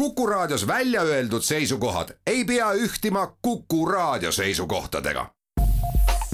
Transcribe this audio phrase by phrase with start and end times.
[0.00, 5.30] Kuku Raadios välja öeldud seisukohad ei pea ühtima Kuku Raadio seisukohtadega.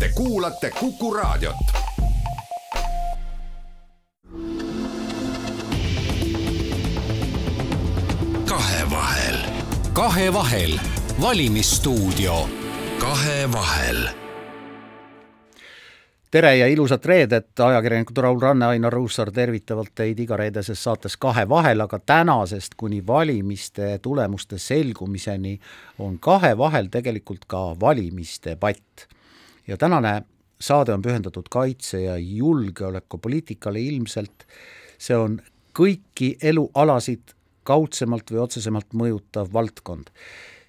[0.01, 1.57] Te kuulate Kuku Raadiot.
[8.49, 9.37] kahevahel,
[9.93, 10.81] kahevahel,
[11.21, 12.49] valimisstuudio
[12.99, 14.26] kahevahel
[16.37, 21.97] tere ja ilusat reedet, ajakirjanikud Raul Ranne, Ainar Ruussaar tervitavad teid igareedeses saates Kahevahel, aga
[21.99, 25.55] tänasest kuni valimiste tulemuste selgumiseni
[26.05, 29.07] on Kahevahel tegelikult ka valimisdebatt.
[29.67, 30.23] ja tänane
[30.61, 34.45] saade on pühendatud kaitse- ja julgeolekupoliitikale ilmselt,
[34.99, 35.41] see on
[35.79, 40.13] kõiki elualasid kaudsemalt või otsesemalt mõjutav valdkond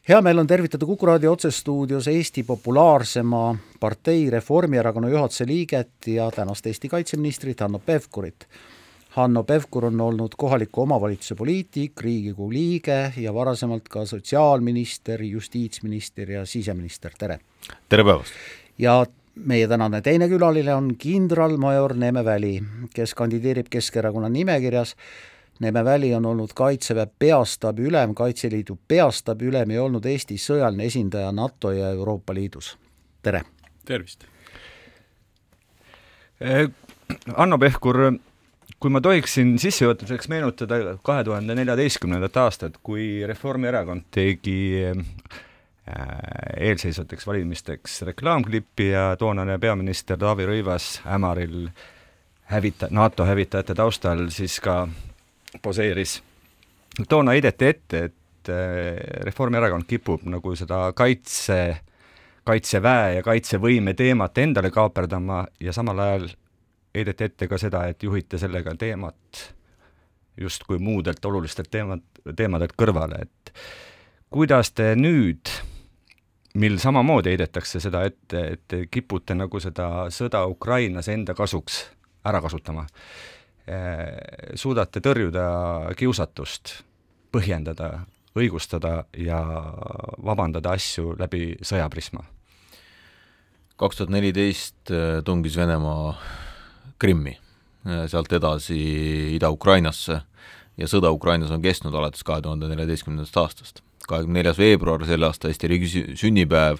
[0.08, 6.68] hea meel on tervitada Kuku raadio otsestuudios Eesti populaarsema partei Reformierakonna juhatuse liiget ja tänast
[6.68, 8.48] Eesti kaitseministrit Hanno Pevkurit.
[9.10, 16.46] Hanno Pevkur on olnud kohaliku omavalitsuse poliitik, Riigikogu liige ja varasemalt ka sotsiaalminister, justiitsminister ja
[16.46, 17.40] siseminister, tere!
[17.90, 18.34] tere päevast!
[18.78, 22.62] ja meie tänane teine külaline on kindralmajor Neeme Väli,
[22.96, 24.96] kes kandideerib Keskerakonna nimekirjas
[25.59, 31.31] Neeme Väli on olnud Kaitseväe peastaabi ülem, Kaitseliidu peastaabi ülem ja olnud Eesti sõjaline esindaja
[31.31, 32.77] NATO ja Euroopa Liidus.
[33.23, 33.41] tere!
[33.85, 34.23] tervist!
[36.41, 36.69] Eh,
[37.35, 37.97] Hanno Pehkur,
[38.80, 45.03] kui ma tohiksin sissejuhatuseks meenutada kahe tuhande neljateistkümnendat aastat, kui Reformierakond tegi eh,
[46.58, 51.69] eelseisvateks valimisteks reklaamklippi ja toonane peaminister Taavi Rõivas Ämaril
[52.52, 54.83] hävita-, NATO hävitajate taustal siis ka
[55.61, 56.22] poseeris.
[57.09, 61.77] toona heideti ette, et äh, Reformierakond kipub nagu seda kaitse,
[62.47, 66.30] kaitseväe ja kaitsevõime teemat endale kaaperdama ja samal ajal
[66.95, 69.44] heideti ette ka seda, et juhite sellega teemat
[70.38, 72.03] justkui muudelt olulistelt teemad,
[72.35, 73.53] teemadelt kõrvale, et
[74.30, 75.50] kuidas te nüüd,
[76.58, 81.84] mil samamoodi heidetakse seda ette, et te kipute nagu seda sõda Ukrainas enda kasuks
[82.28, 82.85] ära kasutama,
[84.55, 85.44] suudate tõrjuda
[86.00, 86.72] kiusatust,
[87.35, 88.05] põhjendada,
[88.39, 89.41] õigustada ja
[90.23, 92.23] vabandada asju läbi sõjaprisma?
[93.78, 96.16] kaks tuhat neliteist eh, tungis Venemaa
[97.00, 97.35] Krimmi,
[97.85, 98.78] eh, sealt edasi
[99.38, 100.22] Ida-Ukrainasse
[100.78, 103.84] ja sõda Ukrainas on kestnud alates kahe tuhande neljateistkümnendast aastast.
[104.07, 106.78] kahekümne neljas veebruar, selle aasta Eesti riigi sünnipäev,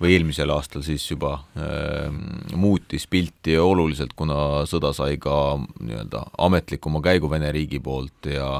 [0.00, 2.10] või eelmisel aastal siis juba äh,
[2.56, 8.50] muutis pilti oluliselt, kuna sõda sai ka nii-öelda ametlikuma käigu Vene riigi poolt ja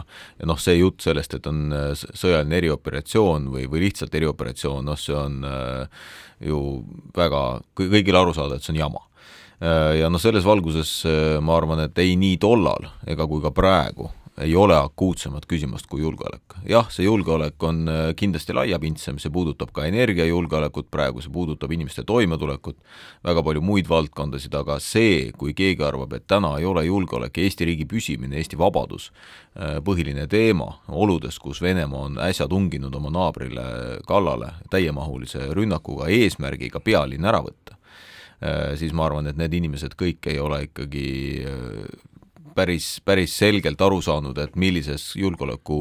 [0.41, 5.01] ja noh, see jutt sellest, et on äh, sõjaline erioperatsioon või, või lihtsalt erioperatsioon, noh
[5.01, 6.07] see on äh,
[6.47, 6.63] ju
[7.17, 7.43] väga
[7.77, 9.05] kõigile arusaadav, et see on jama.
[9.61, 13.53] Äh, ja noh, selles valguses äh, ma arvan, et ei nii tollal ega kui ka
[13.57, 14.11] praegu
[14.41, 16.57] ei ole akuutsemat küsimust kui julgeolek.
[16.69, 22.05] jah, see julgeolek on äh, kindlasti laiapindsem, see puudutab ka energiajulgeolekut praegu, see puudutab inimeste
[22.05, 22.77] toimetulekut,
[23.25, 27.69] väga palju muid valdkondasid, aga see, kui keegi arvab, et täna ei ole julgeolek, Eesti
[27.69, 29.09] riigi püsimine, Eesti vabadus
[29.57, 36.83] äh, põhiline teema oludes, kus Venemaa on äsja tunginud oma naabrile kallale täiemahulise rünnakuga, eesmärgiga
[36.85, 37.79] pealinn ära võtta,
[38.43, 41.07] äh, siis ma arvan, et need inimesed kõik ei ole ikkagi
[42.57, 45.79] päris, päris selgelt aru saanud, et millises julgeoleku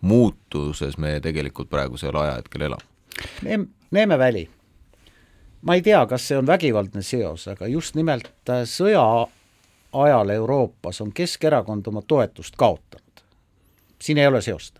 [0.00, 2.94] muutuses me tegelikult praegusel ajahetkel elame
[3.42, 3.66] Neem,.
[3.90, 4.42] Neeme Väli,
[5.62, 9.04] ma ei tea, kas see on vägivaldne seos, aga just nimelt äh, sõja
[9.96, 13.22] ajal Euroopas on Keskerakond oma toetust kaotanud.
[14.02, 14.78] siin ei ole seost?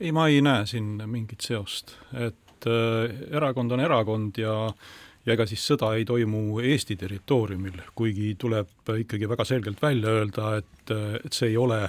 [0.00, 4.96] ei, ma ei näe siin mingit seost, et äh, erakond on erakond ja äh,
[5.28, 10.54] ja ega siis sõda ei toimu Eesti territooriumil, kuigi tuleb ikkagi väga selgelt välja öelda,
[10.62, 10.92] et,
[11.24, 11.82] et see ei ole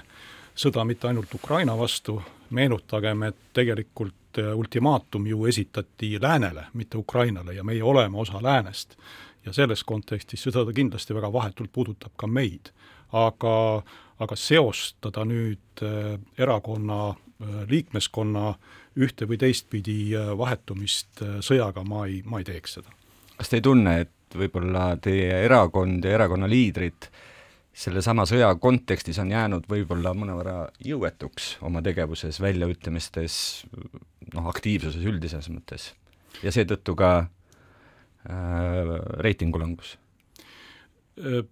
[0.60, 2.18] sõda mitte ainult Ukraina vastu,
[2.56, 8.98] meenutagem, et tegelikult ultimaatum ju esitati läänele, mitte Ukrainale ja meie oleme osa läänest.
[9.46, 12.74] ja selles kontekstis see sõda kindlasti väga vahetult puudutab ka meid.
[13.14, 13.84] aga,
[14.20, 18.54] aga seostada nüüd äh, erakonna äh, liikmeskonna
[19.00, 22.99] ühte või teistpidi äh, vahetumist sõjaga ma ei, ma ei teeks seda
[23.40, 27.08] kas te ei tunne, et võib-olla teie erakond ja erakonna liidrid
[27.80, 33.40] sellesama sõja kontekstis on jäänud võib-olla mõnevõrra jõuetuks oma tegevuses, väljaütlemistes,
[34.34, 35.94] noh, aktiivsuses üldises mõttes
[36.44, 38.94] ja seetõttu ka äh,
[39.24, 39.96] reitingu langus?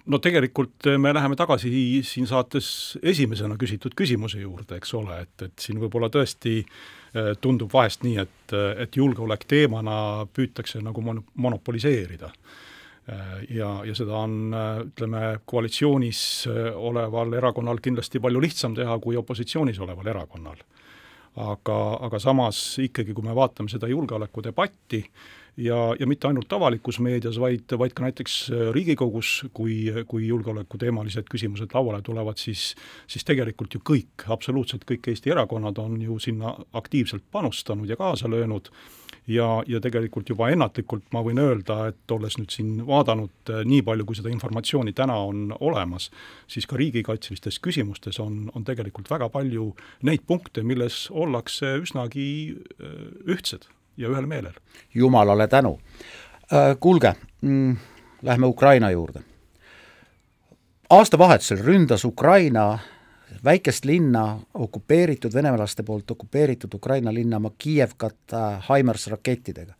[0.05, 1.69] No tegelikult me läheme tagasi
[2.07, 7.73] siin saates esimesena küsitud küsimuse juurde, eks ole, et, et siin võib-olla tõesti äh, tundub
[7.73, 8.55] vahest nii, et,
[8.85, 9.99] et julgeolek teemana
[10.33, 12.31] püütakse nagu mon-, monopoliseerida.
[13.55, 14.51] Ja, ja seda on,
[14.83, 16.19] ütleme, koalitsioonis
[16.75, 20.59] oleval erakonnal kindlasti palju lihtsam teha kui opositsioonis oleval erakonnal
[21.37, 21.77] aga,
[22.07, 25.01] aga samas ikkagi, kui me vaatame seda julgeolekudebatti,
[25.57, 28.37] ja, ja mitte ainult avalikus meedias, vaid, vaid ka näiteks
[28.75, 32.75] Riigikogus, kui, kui julgeolekuteemalised küsimused lauale tulevad, siis
[33.07, 38.29] siis tegelikult ju kõik, absoluutselt kõik Eesti erakonnad on ju sinna aktiivselt panustanud ja kaasa
[38.29, 38.71] löönud.
[39.27, 43.81] Ja, ja tegelikult juba ennatlikult ma võin öelda, et olles nüüd siin vaadanud eh, nii
[43.83, 46.07] palju, kui seda informatsiooni täna on olemas,
[46.47, 49.73] siis ka riigikaitselistes küsimustes on, on tegelikult väga palju
[50.07, 52.95] neid punkte, milles ollakse üsnagi eh,
[53.27, 54.53] ühtsed ja ühel meelel.
[54.93, 55.79] jumalale tänu.
[56.53, 57.77] Äh, kuulge, mm,
[58.21, 59.19] lähme Ukraina juurde.
[60.89, 62.79] aastavahetusel ründas Ukraina
[63.43, 69.73] väikest linna, okupeeritud, venelaste poolt okupeeritud Ukraina linna Kiievkat Haimars rakettidega.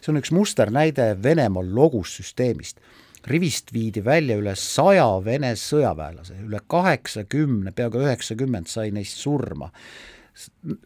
[0.00, 2.80] see on üks musternäide Venemaa logussüsteemist.
[3.26, 9.70] rivist viidi välja üle saja Vene sõjaväelase, üle kaheksakümne, peaaegu üheksakümmend sai neist surma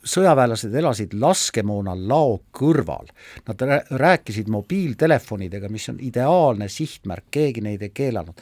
[0.05, 3.11] sõjaväelased elasid laskemoona lao kõrval.
[3.49, 8.41] Nad rääkisid mobiiltelefonidega, mis on ideaalne sihtmärk, keegi neid ei keelanud.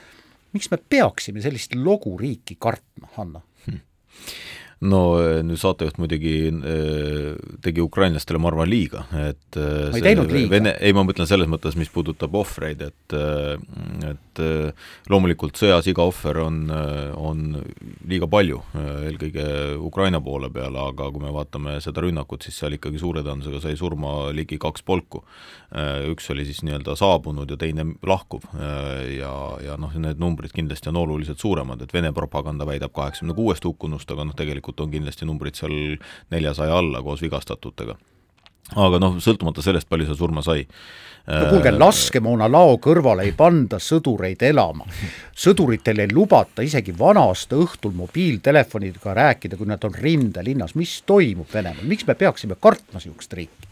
[0.53, 3.43] miks me peaksime sellist loguriiki kartma, Hanno?
[4.81, 7.35] No eh, nüüd saatejuht muidugi eh,
[7.65, 10.53] tegi ukrainlastele, ma arvan, liiga, et eh, ma ei teinud liiga.
[10.55, 13.17] Vene, ei, ma mõtlen selles mõttes, mis puudutab ohvreid, et
[14.11, 14.41] et
[15.11, 16.61] loomulikult sõjas iga ohver on,
[17.19, 17.41] on
[18.09, 19.47] liiga palju, eelkõige
[19.83, 23.77] Ukraina poole peale, aga kui me vaatame seda rünnakut, siis seal ikkagi suure tõenäosusega sai
[23.77, 25.25] surma ligi kaks polku.
[26.11, 29.35] Üks oli siis nii-öelda saabunud ja teine lahkuv ja,
[29.67, 34.11] ja noh, need numbrid kindlasti on oluliselt suuremad, et Vene propaganda väidab kaheksakümne kuuest hukkunust,
[34.15, 35.99] aga noh, tegelikult tegelikult on kindlasti numbrid seal
[36.31, 37.97] neljasaja alla koos vigastatutega.
[38.77, 40.67] aga noh, sõltumata sellest, palju see surma sai.
[41.27, 44.87] no kuulge, laskemoona lao kõrvale ei panda sõdureid elama.
[45.35, 51.85] sõduritel ei lubata isegi vana-aasta õhtul mobiiltelefonidega rääkida, kui nad on rindelinnas, mis toimub Venemaal,
[51.85, 53.69] miks me peaksime kartma niisugust riiki?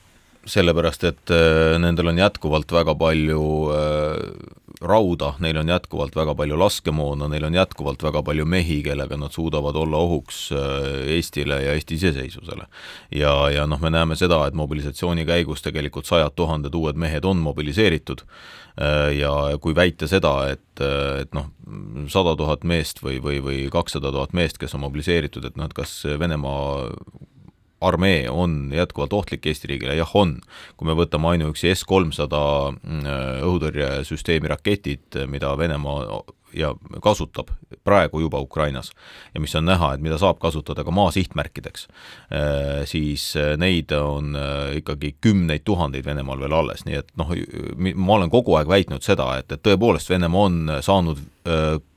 [0.48, 3.42] sellepärast, et äh, nendel on jätkuvalt väga palju
[3.74, 9.16] äh, rauda, neil on jätkuvalt väga palju laskemoona, neil on jätkuvalt väga palju mehi, kellega
[9.18, 12.66] nad suudavad olla ohuks äh, Eestile ja Eesti iseseisvusele.
[13.10, 17.42] ja, ja noh, me näeme seda, et mobilisatsiooni käigus tegelikult sajad tuhanded uued mehed on
[17.42, 21.50] mobiliseeritud äh, ja kui väita seda, et, äh, et noh,
[22.08, 25.74] sada tuhat meest või, või, või kakssada tuhat meest, kes on mobiliseeritud, et noh, et
[25.74, 26.86] kas Venemaa
[27.80, 30.38] armee on jätkuvalt ohtlik Eesti riigile, jah on.
[30.76, 32.40] kui me võtame ainuüksi S-300
[32.82, 33.06] mm,
[33.46, 36.22] õhutõrjesüsteemi raketid, mida Venemaa
[36.56, 36.72] ja
[37.02, 37.50] kasutab
[37.84, 38.92] praegu juba Ukrainas
[39.34, 41.88] ja mis on näha, et mida saab kasutada ka maa sihtmärkideks,
[42.88, 43.30] siis
[43.60, 44.36] neid on
[44.76, 47.32] ikkagi kümneid tuhandeid Venemaal veel alles, nii et noh,
[47.94, 51.24] ma olen kogu aeg väitnud seda, et, et tõepoolest Venemaa on saanud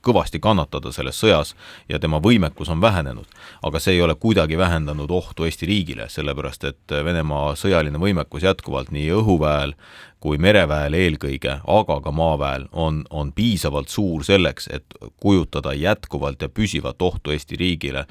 [0.02, 1.54] kõvasti kannatada selles sõjas
[1.88, 3.26] ja tema võimekus on vähenenud.
[3.62, 8.90] aga see ei ole kuidagi vähendanud ohtu Eesti riigile, sellepärast et Venemaa sõjaline võimekus jätkuvalt
[8.90, 9.74] nii õhuväel
[10.22, 16.48] kui mereväel eelkõige, aga ka maaväel on, on piisavalt suur selleks, et kujutada jätkuvalt ja
[16.48, 18.06] püsivat ohtu Eesti riigile.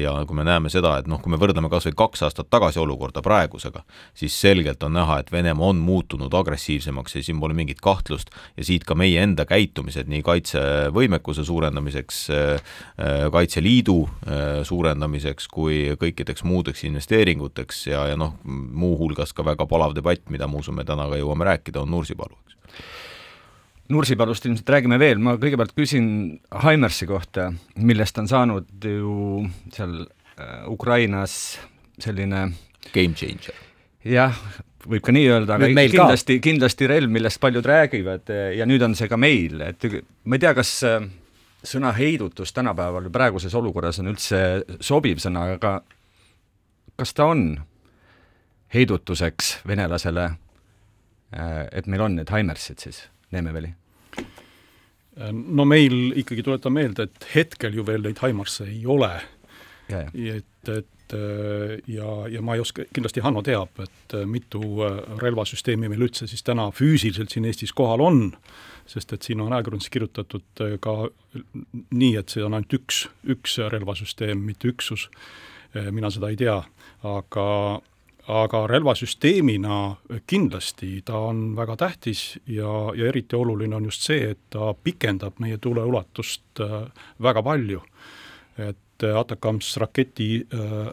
[0.00, 2.78] ja kui me näeme seda, et noh, kui me võrdleme kas või kaks aastat tagasi
[2.78, 3.82] olukorda praegusega,
[4.14, 8.64] siis selgelt on näha, et Venemaa on muutunud agressiivsemaks ja siin pole mingit kahtlust ja
[8.64, 12.20] siit ka meie enda käitumised nii kaitsevõimekuse suurendamiseks,
[13.32, 13.98] Kaitseliidu
[14.64, 20.62] suurendamiseks kui kõikideks muudeks investeeringuteks ja, ja noh, muuhulgas ka väga palav debatt, mida me
[20.62, 22.78] usume täna ka jõuame rääkida, on Nursipalu, eks.
[23.88, 26.06] Nursipalust ilmselt räägime veel, ma kõigepealt küsin
[26.64, 31.36] Haimersi kohta, millest on saanud ju seal äh, Ukrainas
[32.02, 32.48] selline
[32.90, 33.54] game changer.
[34.06, 34.34] jah,
[34.86, 39.10] võib ka nii öelda, aga kindlasti, kindlasti relv, millest paljud räägivad ja nüüd on see
[39.10, 39.86] ka meil, et
[40.26, 41.06] ma ei tea, kas äh,
[41.66, 44.40] sõna heidutus tänapäeval praeguses olukorras on üldse
[44.80, 45.78] sobiv sõna, aga
[46.98, 47.48] kas ta on
[48.74, 50.30] heidutuseks venelasele
[51.32, 53.02] et meil on need Haimersid siis,
[53.34, 53.72] Neemeveli?
[55.20, 59.14] Äh, no meil ikkagi tuletan meelde, et hetkel ju veel neid Haimarsse ei ole.
[59.88, 64.60] et, et äh, ja, ja ma ei oska, kindlasti Hanno teab, et mitu
[65.22, 68.22] relvasüsteemi meil üldse siis täna füüsiliselt siin Eestis kohal on,
[68.90, 70.96] sest et siin on ajakirjanduses kirjutatud ka
[71.90, 75.08] nii, et see on ainult üks, üks relvasüsteem, mitte üksus,
[75.92, 76.60] mina seda ei tea,
[77.06, 77.46] aga
[78.26, 79.76] aga relvasüsteemina
[80.26, 85.38] kindlasti ta on väga tähtis ja, ja eriti oluline on just see, et ta pikendab
[85.42, 86.88] meie tuleulatust äh,
[87.22, 87.82] väga palju.
[88.58, 90.46] et Atacams raketi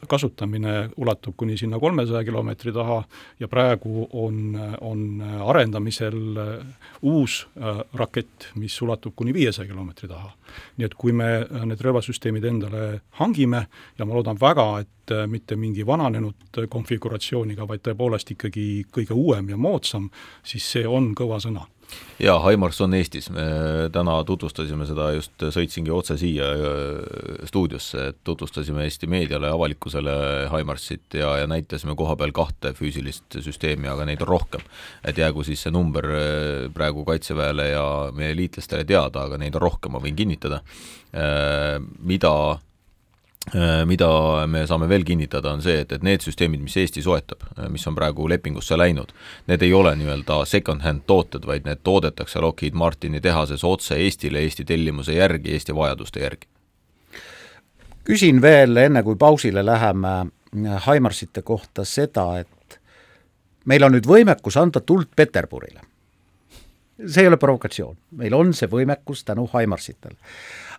[0.10, 3.00] kasutamine ulatub kuni sinna kolmesaja kilomeetri taha
[3.40, 6.18] ja praegu on, on arendamisel
[7.02, 7.38] uus
[7.94, 10.34] rakett, mis ulatub kuni viiesaja kilomeetri taha.
[10.78, 11.30] nii et kui me
[11.66, 13.66] need relvasüsteemid endale hangime
[13.98, 19.58] ja ma loodan väga, et mitte mingi vananenud konfiguratsiooniga, vaid tõepoolest ikkagi kõige uuem ja
[19.58, 20.10] moodsam,
[20.44, 21.66] siis see on kõva sõna
[22.24, 23.44] jaa, Haimars on Eestis, me
[23.94, 30.16] täna tutvustasime seda, just sõitsingi otse siia äh, stuudiosse, et tutvustasime Eesti meediale ja avalikkusele
[30.54, 34.66] Haimarsit ja, ja näitasime koha peal kahte füüsilist süsteemi, aga neid on rohkem.
[35.04, 37.86] et jäägu siis see number äh, praegu Kaitseväele ja
[38.16, 40.62] meie liitlastele teada, aga neid on rohkem, ma võin kinnitada,
[41.14, 42.34] äh, mida
[43.86, 44.08] mida
[44.48, 47.84] me saame veel kinnitada, on see, et, et need süsteemid, mis Eesti soetab, äh, mis
[47.88, 49.12] on praegu lepingusse läinud,
[49.52, 54.64] need ei ole nii-öelda second-hand tooted, vaid need toodetakse Lockheed Martini tehases otse Eestile Eesti
[54.66, 56.48] tellimuse järgi, Eesti vajaduste järgi.
[58.04, 60.32] küsin veel, enne kui pausile läheme,
[60.86, 62.80] Haimarsite kohta seda, et
[63.66, 65.82] meil on nüüd võimekus anda tuld Peterburile.
[67.08, 70.16] see ei ole provokatsioon, meil on see võimekus tänu Haimarsitele.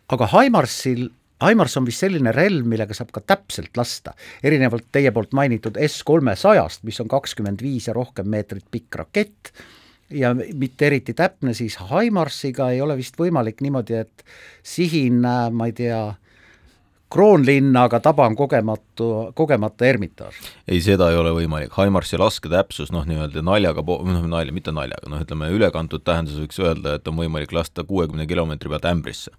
[0.08, 1.10] aga Haimarsil
[1.42, 4.14] Aimars on vist selline relv, millega saab ka täpselt lasta,
[4.46, 9.50] erinevalt teie poolt mainitud S kolmesajast, mis on kakskümmend viis ja rohkem meetrit pikk rakett,
[10.14, 14.24] ja mitte eriti täpne, siis Haimarsiga ei ole vist võimalik niimoodi, et
[14.62, 16.02] sihin, ma ei tea,
[17.14, 20.38] kroonlinna, aga taban kogematu, kogemata Ermitaaž.
[20.66, 25.22] ei, seda ei ole võimalik, Haimarsi lasketäpsus noh, nii-öelda naljaga, noh nalja, mitte naljaga, noh
[25.22, 29.34] ütleme ülekantud tähenduses võiks öelda, et on võimalik lasta kuuekümne kilomeetri pealt ämbrisse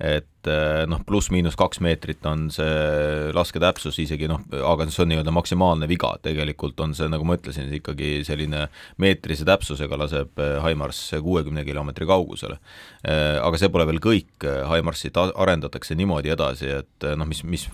[0.00, 5.34] et eh, noh, pluss-miinus kaks meetrit on see lasketäpsus isegi noh, aga see on nii-öelda
[5.36, 8.64] maksimaalne viga, tegelikult on see, nagu ma ütlesin, ikkagi selline
[9.02, 12.56] meetrise täpsusega laseb eh, Haimars kuuekümne kilomeetri kaugusele.
[13.04, 17.66] Eh, aga see pole veel kõik, Haimarsit arendatakse niimoodi edasi, et noh, mis, mis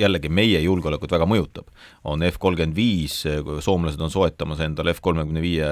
[0.00, 1.68] jällegi meie julgeolekut väga mõjutab,
[2.08, 3.20] on F kolmkümmend viis,
[3.64, 5.68] soomlased on soetamas endale F kolmekümne viie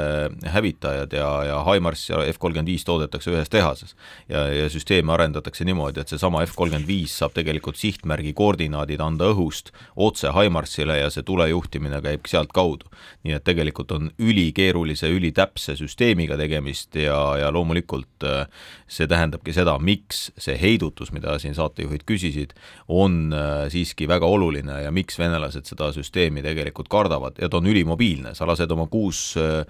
[0.53, 3.97] hävitajad ja, ja Haimars ja F kolmkümmend viis toodetakse ühes tehases.
[4.29, 9.31] ja, ja süsteeme arendatakse niimoodi, et seesama F kolmkümmend viis saab tegelikult sihtmärgi koordinaadid anda
[9.33, 12.91] õhust otse Himarsile ja see tulejuhtimine käib sealtkaudu.
[13.23, 18.47] nii et tegelikult on ülikeerulise, ülitäpse süsteemiga tegemist ja, ja loomulikult äh,
[18.91, 22.55] see tähendabki seda, miks see heidutus, mida siin saatejuhid küsisid,
[22.89, 27.39] on äh, siiski väga oluline ja miks venelased seda süsteemi tegelikult kardavad.
[27.41, 29.63] Ja ta on ülimobiilne, sa lased oma kuus äh,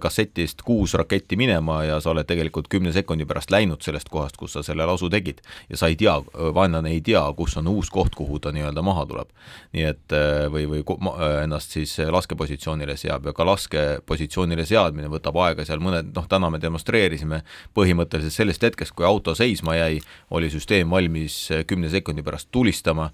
[0.00, 4.56] kassetist kuus raketti minema ja sa oled tegelikult kümne sekundi pärast läinud sellest kohast, kus
[4.56, 6.16] sa selle lasu tegid ja sa ei tea,
[6.54, 9.30] vaenlane ei tea, kus on uus koht, kuhu ta nii-öelda maha tuleb.
[9.72, 15.36] nii et äh, või, või äh, ennast siis laskepositsioonile seab ja ka laskepositsioonile seadmine võtab
[15.44, 17.42] aega seal mõned, noh, täna me demonstreerisime
[17.76, 20.00] põhimõtteliselt sellest hetkest, kui auto seisma jäi,
[20.30, 23.10] oli süsteem valmis kümne sekundi pärast tulistama,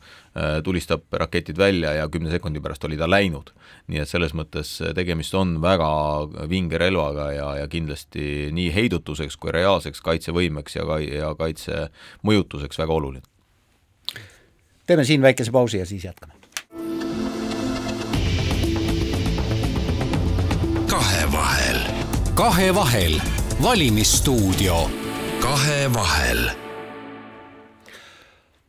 [0.65, 3.53] tulistab raketid välja ja kümne sekundi pärast oli ta läinud.
[3.93, 5.89] nii et selles mõttes tegemist on väga
[6.49, 11.89] vinge relvaga ja, ja kindlasti nii heidutuseks kui reaalseks kaitsevõimeks ja ka, ja kaitse
[12.23, 13.23] mõjutuseks väga oluline.
[14.87, 16.33] teeme siin väikese pausi ja siis jätkame.
[20.91, 21.79] kahevahel.
[22.35, 23.21] kahevahel,
[23.63, 24.91] valimisstuudio.
[25.41, 26.51] kahevahel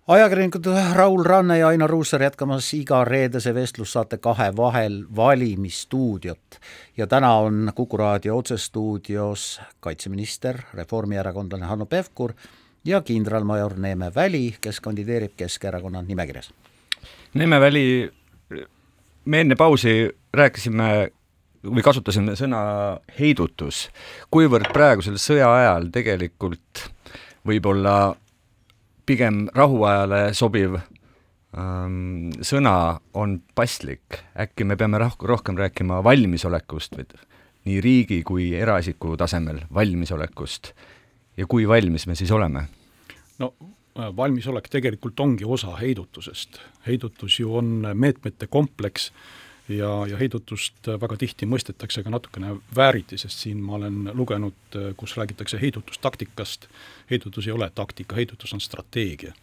[0.08, 6.60] ajakirjanikud Raul Ranne ja Ainar Ruussaar jätkamas iga reedese vestlussaate Kahe vahel valimisstuudiot.
[6.98, 12.34] ja täna on Kuku raadio otsestuudios kaitseminister, reformierakondlane Hanno Pevkur
[12.86, 16.54] ja kindralmajor Neeme Väli, kes kandideerib Keskerakonna nimekirjas.
[17.34, 18.12] Neeme Väli,
[19.26, 20.90] me enne pausi rääkisime
[21.64, 22.64] või kasutasime sõna
[23.20, 23.88] heidutus,
[24.32, 26.90] kuivõrd praegusel sõja ajal tegelikult
[27.48, 28.16] võib-olla
[29.08, 37.08] pigem rahuajale sobiv ähm, sõna on paslik, äkki me peame roh-, rohkem rääkima valmisolekust või
[37.64, 40.74] nii riigi kui eraisiku tasemel valmisolekust
[41.38, 42.68] ja kui valmis me siis oleme?
[43.40, 46.60] no äh, valmisolek tegelikult ongi osa heidutusest.
[46.88, 49.12] heidutus ju on meetmete kompleks
[49.70, 54.92] ja, ja heidutust väga tihti mõistetakse ka natukene vääriti, sest siin ma olen lugenud, äh,
[54.98, 56.68] kus räägitakse heidutustaktikast,
[57.12, 59.34] heidutus ei ole taktika, heidutus on strateegia.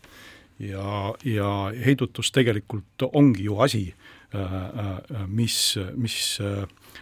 [0.58, 1.50] ja, ja
[1.84, 3.94] heidutus tegelikult ongi ju asi,
[4.34, 6.38] äh, mis, mis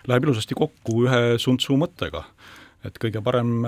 [0.06, 2.24] läheb ilusasti kokku ühe Sun Tzu mõttega
[2.86, 3.64] et kõige parem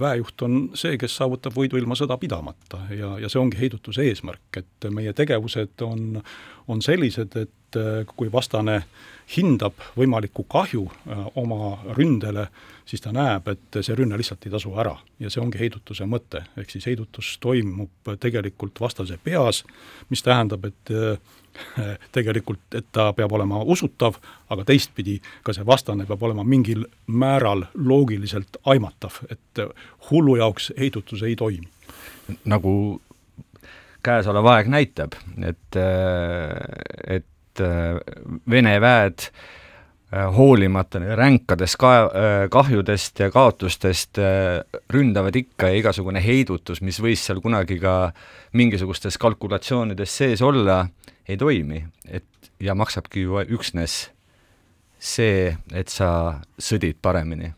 [0.00, 4.58] väejuht on see, kes saavutab võidu ilma sõda pidamata ja, ja see ongi heidutuse eesmärk,
[4.58, 6.22] et meie tegevused on,
[6.68, 8.82] on sellised, et äh, kui vastane
[9.36, 12.48] hindab võimalikku kahju äh, oma ründele,
[12.84, 14.96] siis ta näeb, et see rünne lihtsalt ei tasu ära.
[15.22, 19.62] Ja see ongi heidutuse mõte, ehk siis heidutus toimub tegelikult vastase peas,
[20.10, 21.40] mis tähendab, et äh,
[22.16, 24.18] tegelikult, et ta peab olema usutav,
[24.50, 29.64] aga teistpidi ka see vastane peab olema mingil määral loogiliselt aimatav, et
[30.10, 31.68] hullu jaoks heidutus ei toimi.
[32.44, 33.00] nagu
[34.04, 35.76] käesolev aeg näitab, et,
[37.06, 37.60] et
[38.50, 39.44] Vene väed äh,
[40.14, 44.60] Äh, hoolimata ränkadest ka-, äh, kahjudest ja kaotustest äh,
[44.92, 48.12] ründavad ikka ja igasugune heidutus, mis võis seal kunagi ka
[48.54, 50.84] mingisugustes kalkulatsioonides sees olla,
[51.26, 53.96] ei toimi, et ja maksabki ju üksnes
[55.00, 56.10] see, et sa
[56.60, 57.50] sõdid paremini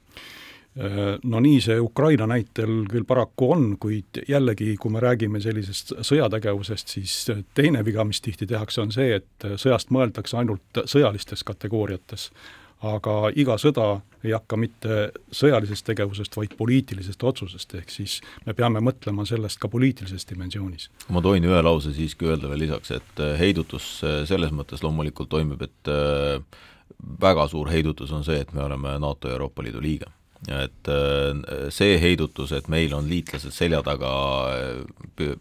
[1.22, 6.92] no nii see Ukraina näitel küll paraku on, kuid jällegi, kui me räägime sellisest sõjategevusest,
[6.98, 7.14] siis
[7.56, 12.30] teine viga, mis tihti tehakse, on see, et sõjast mõeldakse ainult sõjalistes kategooriates.
[12.86, 14.96] aga iga sõda ei hakka mitte
[15.32, 20.90] sõjalisest tegevusest, vaid poliitilisest otsusest, ehk siis me peame mõtlema sellest ka poliitilises dimensioonis.
[21.08, 25.92] ma tohin ühe lause siiski öelda veel lisaks, et heidutus selles mõttes loomulikult toimib, et
[27.20, 30.12] väga suur heidutus on see, et me oleme NATO ja Euroopa Liidu liige
[30.48, 34.12] et äh, see heidutus, et meil on liitlased selja taga,
[34.54, 35.34] äh,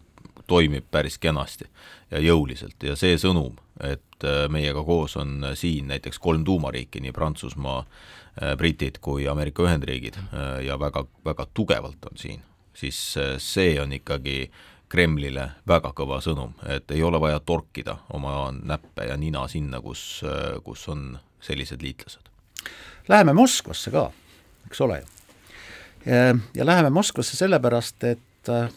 [0.46, 1.66] toimib päris kenasti
[2.10, 7.14] ja jõuliselt ja see sõnum, et äh, meiega koos on siin näiteks kolm tuumariiki, nii
[7.14, 7.82] Prantsusmaa,
[8.60, 10.18] britid kui Ameerika Ühendriigid
[10.60, 12.42] ja väga, väga tugevalt on siin,
[12.76, 12.98] siis
[13.40, 14.50] see on ikkagi
[14.92, 20.20] Kremlile väga kõva sõnum, et ei ole vaja torkida oma näppe ja nina sinna, kus,
[20.68, 22.28] kus on sellised liitlased.
[23.08, 24.10] Läheme Moskvasse ka
[24.66, 25.06] eks ole ju.
[26.54, 28.70] ja läheme Moskvasse sellepärast, et äh,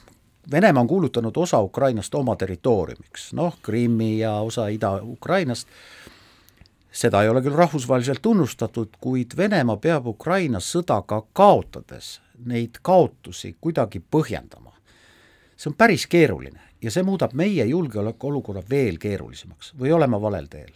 [0.52, 5.68] Venemaa on kuulutanud osa Ukrainast oma territooriumiks, noh, Krimmi ja osa Ida-Ukrainast,
[6.92, 13.56] seda ei ole küll rahvusvaheliselt tunnustatud, kuid Venemaa peab Ukraina sõda ka kaotades neid kaotusi
[13.62, 14.74] kuidagi põhjendama.
[15.58, 20.72] see on päris keeruline ja see muudab meie julgeolekuolukorra veel keerulisemaks või oleme valel teel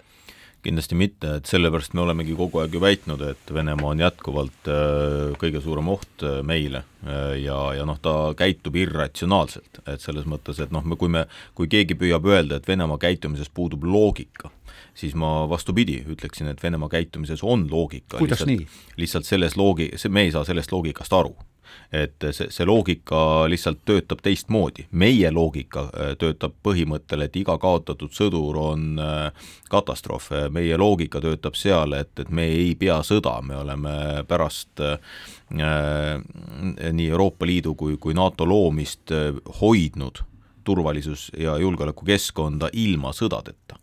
[0.64, 5.36] kindlasti mitte, et sellepärast me olemegi kogu aeg ju väitnud, et Venemaa on jätkuvalt äh,
[5.42, 10.62] kõige suurem oht äh, meile äh, ja, ja noh, ta käitub irratsionaalselt, et selles mõttes,
[10.64, 11.26] et noh, me, kui me,
[11.58, 14.52] kui keegi püüab öelda, et Venemaa käitumises puudub loogika,
[14.98, 18.22] siis ma vastupidi, ütleksin, et Venemaa käitumises on loogika.
[18.22, 18.94] kuidas lihtsalt, nii?
[19.04, 21.36] lihtsalt selles loogi-, me ei saa sellest loogikast aru
[21.92, 24.88] et see, see loogika lihtsalt töötab teistmoodi.
[24.92, 31.56] meie loogika äh, töötab põhimõttel, et iga kaotatud sõdur on äh, katastroof, meie loogika töötab
[31.60, 33.96] seal, et, et me ei pea sõda, me oleme
[34.28, 34.98] pärast äh,
[35.54, 40.24] nii Euroopa Liidu kui, kui NATO loomist äh, hoidnud
[40.64, 43.76] turvalisus- ja julgeolekukeskkonda ilma sõdadeta.
[43.76, 43.83] Äh,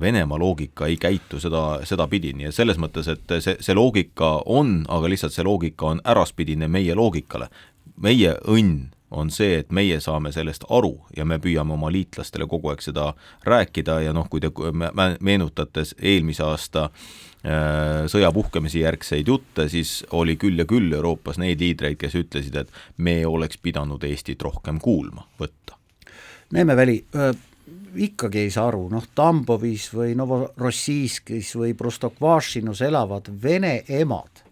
[0.00, 4.82] Venemaa loogika ei käitu seda, sedapidi, nii et selles mõttes, et see, see loogika on,
[4.92, 7.48] aga lihtsalt see loogika on äraspidine meie loogikale.
[7.96, 12.72] meie õnn on see, et meie saame sellest aru ja me püüame oma liitlastele kogu
[12.72, 13.12] aeg seda
[13.46, 14.50] rääkida ja noh, kui te
[15.24, 21.60] meenutate eelmise aasta äh, sõja puhkemise järgseid jutte, siis oli küll ja küll Euroopas neid
[21.64, 25.78] liidreid, kes ütlesid, et me oleks pidanud Eestit rohkem kuulma võtta.
[26.52, 27.02] Neeme Väli,
[27.98, 34.44] ikkagi ei saa aru, noh Tambovis või Novorossijskis või Prostokvašinos elavad vene emad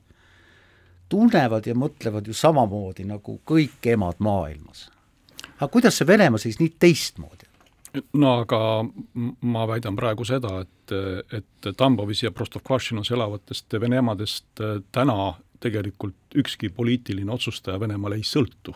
[1.08, 4.88] tunnevad ja mõtlevad ju samamoodi nagu kõik emad maailmas.
[5.56, 7.46] aga kuidas see Venemaa siis nii teistmoodi
[8.12, 8.60] no aga
[9.40, 10.94] ma väidan praegu seda, et,
[11.32, 18.74] et Tambovis ja Prostokvašinos elavatest vene emadest täna tegelikult ükski poliitiline otsustaja Venemaal ei sõltu.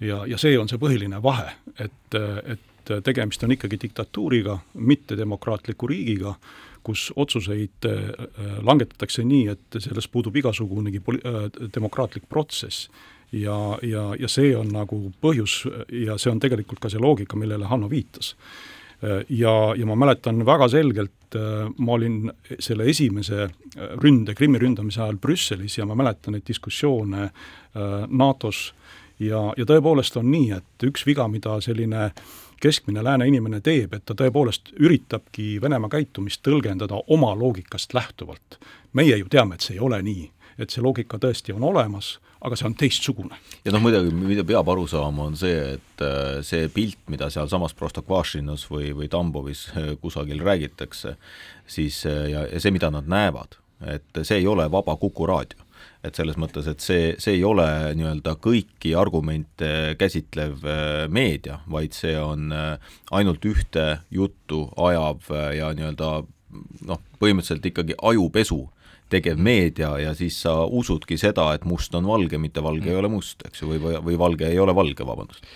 [0.00, 5.16] ja, ja see on see põhiline vahe, et, et et tegemist on ikkagi diktatuuriga, mitte
[5.18, 6.34] demokraatliku riigiga,
[6.86, 8.30] kus otsuseid äh,
[8.62, 12.88] langetatakse nii, et selles puudub igasugunegi poli-, äh, demokraatlik protsess.
[13.32, 17.66] ja, ja, ja see on nagu põhjus ja see on tegelikult ka see loogika, millele
[17.66, 18.36] Hanno viitas
[19.02, 21.12] äh, ja, ja ma mäletan väga selgelt,
[21.76, 22.30] ma olin
[22.62, 23.48] selle esimese
[23.98, 27.26] ründe, Krimmi ründamise ajal Brüsselis ja ma mäletan neid diskussioone
[27.74, 28.70] NATO-s
[29.18, 32.22] ja, ja tõepoolest on nii, et üks viga, mida selline äh,
[32.60, 38.58] keskmine lääne inimene teeb, et ta tõepoolest üritabki Venemaa käitumist tõlgendada oma loogikast lähtuvalt.
[38.92, 42.56] meie ju teame, et see ei ole nii, et see loogika tõesti on olemas, aga
[42.56, 43.36] see on teistsugune.
[43.64, 47.74] ja noh, muidugi, mida peab aru saama, on see, et äh, see pilt, mida sealsamas
[47.74, 51.16] Prostokvašinos või, või Tambovis äh, kusagil räägitakse,
[51.66, 53.58] siis äh, ja, ja see, mida nad näevad,
[53.92, 55.65] et see ei ole vaba Kuku raadio
[56.06, 57.66] et selles mõttes, et see, see ei ole
[57.98, 65.50] nii-öelda kõiki argumente käsitlev äh, meedia, vaid see on äh, ainult ühte juttu ajav äh,
[65.60, 66.10] ja nii-öelda
[66.88, 68.62] noh, põhimõtteliselt ikkagi ajupesu
[69.12, 73.10] tegev meedia ja siis sa usudki seda, et must on valge, mitte valge ei ole
[73.10, 75.46] must, eks ju, või, või valge ei ole valge, vabandust.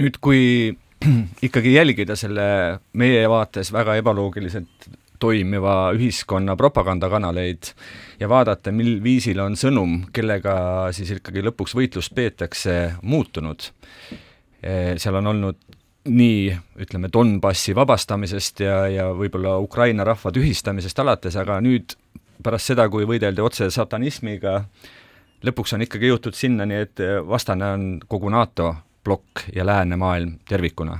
[0.00, 0.72] nüüd, kui
[1.46, 2.46] ikkagi jälgida selle
[2.92, 4.88] meie vaates väga ebaloogiliselt
[5.20, 7.72] toimiva ühiskonna propagandakanaleid
[8.20, 10.54] ja vaadata, mil viisil on sõnum, kellega
[10.96, 13.70] siis ikkagi lõpuks võitlust peetakse, muutunud.
[14.60, 15.58] seal on olnud
[16.08, 21.94] nii, ütleme, Donbassi vabastamisest ja, ja võib-olla Ukraina rahva tühistamisest alates, aga nüüd
[22.42, 24.62] pärast seda, kui võideldi otse satanismiga,
[25.44, 28.72] lõpuks on ikkagi jõutud sinnani, et vastane on kogu NATO
[29.04, 30.98] plokk ja läänemaailm tervikuna,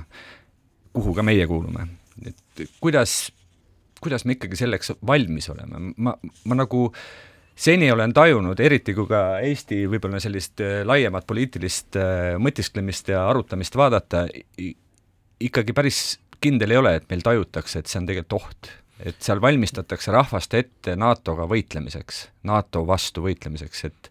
[0.93, 1.87] kuhu ka meie kuulume.
[2.25, 3.31] et kuidas
[4.01, 6.15] kuidas me ikkagi selleks valmis oleme, ma,
[6.49, 6.87] ma nagu
[7.55, 13.27] seni olen tajunud, eriti kui ka Eesti võib-olla sellist äh, laiemat poliitilist äh, mõtisklemist ja
[13.29, 14.25] arutamist vaadata,
[15.41, 16.01] ikkagi päris
[16.41, 18.71] kindel ei ole, et meil tajutakse, et see on tegelikult oht.
[19.01, 24.09] et seal valmistatakse rahvast ette NATO-ga võitlemiseks, NATO vastu võitlemiseks, et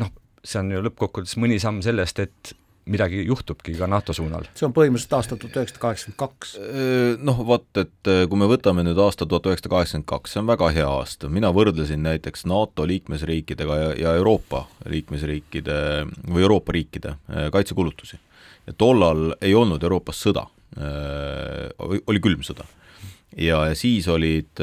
[0.00, 0.10] noh,
[0.44, 2.52] see on ju lõppkokkuvõttes mõni samm sellest, et
[2.90, 4.44] midagi juhtubki ka NATO suunal.
[4.54, 6.54] see on põhimõtteliselt aasta tuhat üheksasada kaheksakümmend kaks.
[7.24, 10.70] Noh, vot, et kui me võtame nüüd aasta tuhat üheksasada kaheksakümmend kaks, see on väga
[10.76, 15.78] hea aasta, mina võrdlesin näiteks NATO liikmesriikidega ja, ja Euroopa liikmesriikide
[16.28, 17.16] või Euroopa riikide
[17.52, 18.20] kaitsekulutusi.
[18.66, 20.46] ja tollal ei olnud Euroopas sõda,
[22.06, 22.68] oli külm sõda.
[23.36, 24.60] ja siis olid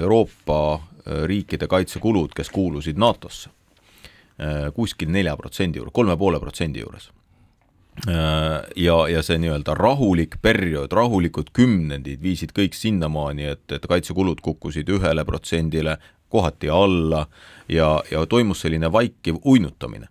[0.00, 0.80] Euroopa
[1.28, 3.63] riikide kaitsekulud, kes kuulusid NATO-sse Äh,
[4.74, 7.10] kuskil nelja protsendi juures, kolme poole protsendi juures.
[8.08, 14.42] Äh, ja, ja see nii-öelda rahulik periood, rahulikud kümnendid viisid kõik sinnamaani, et, et kaitsekulud
[14.42, 15.94] kukkusid ühele protsendile,
[16.34, 17.22] kohati alla
[17.70, 20.08] ja, ja toimus selline vaikiv uinutamine.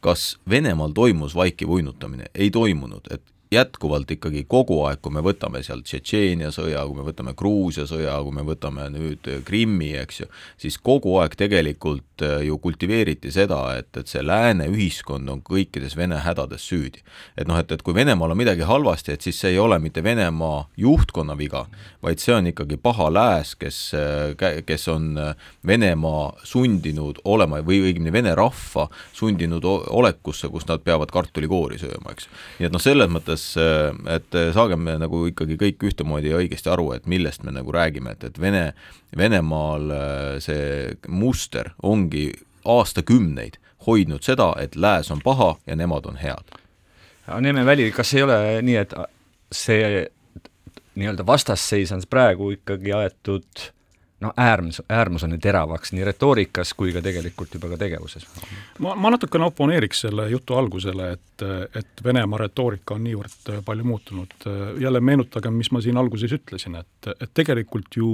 [0.00, 2.30] kas Venemaal toimus vaikiv uinutamine?
[2.34, 7.04] ei toimunud, et jätkuvalt ikkagi kogu aeg, kui me võtame sealt Tšetšeenia sõja, kui me
[7.06, 10.28] võtame Gruusia sõja, kui me võtame nüüd Krimmi, eks ju,
[10.60, 15.94] siis kogu aeg tegelikult äh, ju kultiveeriti seda, et, et see lääne ühiskond on kõikides
[15.96, 17.04] Vene hädades süüdi.
[17.36, 20.02] et noh, et, et kui Venemaal on midagi halvasti, et siis see ei ole mitte
[20.02, 21.66] Venemaa juhtkonna viga,
[22.02, 27.84] vaid see on ikkagi paha lääs, kes, äh, kes on äh, Venemaa sundinud olema või
[27.86, 32.28] õigemini vene rahva sundinud olekusse, kus nad peavad kartulikoori sööma, eks.
[32.58, 36.38] nii et noh, selles mõttes mõttes, äh, et äh, saagem nagu ikkagi kõik ühtemoodi ja
[36.40, 38.74] õigesti aru, et millest me nagu räägime, et, et Vene,
[39.16, 42.32] Venemaal äh, see muster ongi
[42.64, 46.56] aastakümneid hoidnud seda, et lääs on paha ja nemad on head.
[47.40, 48.94] Neeme Väli, kas ei ole nii, et
[49.52, 50.06] see
[50.96, 53.70] nii-öelda vastasseis on praegu ikkagi aetud
[54.20, 58.26] noh, äärmus, äärmuseni teravaks nii retoorikas kui ka tegelikult juba ka tegevuses.
[58.78, 64.36] ma, ma natukene oponeeriks selle jutu algusele, et, et Venemaa retoorika on niivõrd palju muutunud,
[64.80, 68.12] jälle meenutagem, mis ma siin alguses ütlesin, et, et tegelikult ju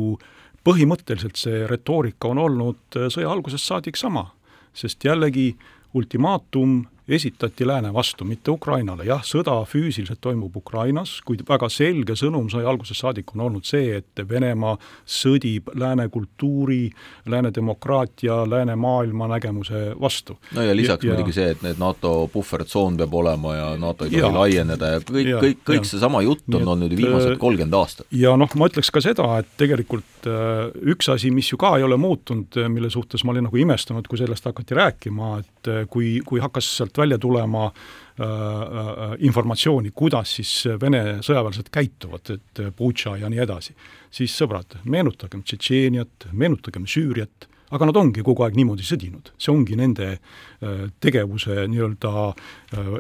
[0.66, 4.28] põhimõtteliselt see retoorika on olnud sõja algusest saadik sama,
[4.74, 5.52] sest jällegi
[5.94, 6.82] ultimaatum
[7.12, 12.64] esitati lääne vastu, mitte Ukrainale, jah, sõda füüsiliselt toimub Ukrainas, kuid väga selge sõnum sai
[12.68, 14.76] algusest saadik on olnud see, et Venemaa
[15.08, 16.90] sõdib lääne kultuuri,
[17.26, 20.38] lääne demokraatia, lääne maailma nägemuse vastu.
[20.56, 24.14] no ja lisaks ja, muidugi see, et need NATO puhvertsoon peab olema ja NATO ei
[24.14, 28.06] tohi laieneda ja kõik, kõik, kõik seesama jutt on olnud ju viimased kolmkümmend aastat.
[28.16, 31.86] ja noh, ma ütleks ka seda, et tegelikult äh, üks asi, mis ju ka ei
[31.86, 36.14] ole muutunud, mille suhtes ma olin nagu imestunud, kui sellest hakati rääkima, et äh, kui,
[36.26, 43.18] kui hakkas sealt välja tulema äh, äh, informatsiooni, kuidas siis Vene sõjaväelased käituvad, et Butša
[43.22, 43.76] ja nii edasi,
[44.10, 49.76] siis sõbrad, meenutagem Tšetšeeniat, meenutagem Süüriat, aga nad ongi kogu aeg niimoodi sõdinud, see ongi
[49.78, 52.90] nende äh, tegevuse nii-öelda äh,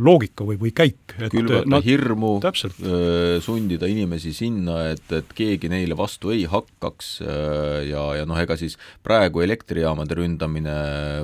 [0.00, 1.16] loogika või, või käik.
[1.18, 8.06] külvata nad, hirmu, äh, sundida inimesi sinna, et, et keegi neile vastu ei hakkaks ja,
[8.18, 10.76] ja noh, ega siis praegu elektrijaamade ründamine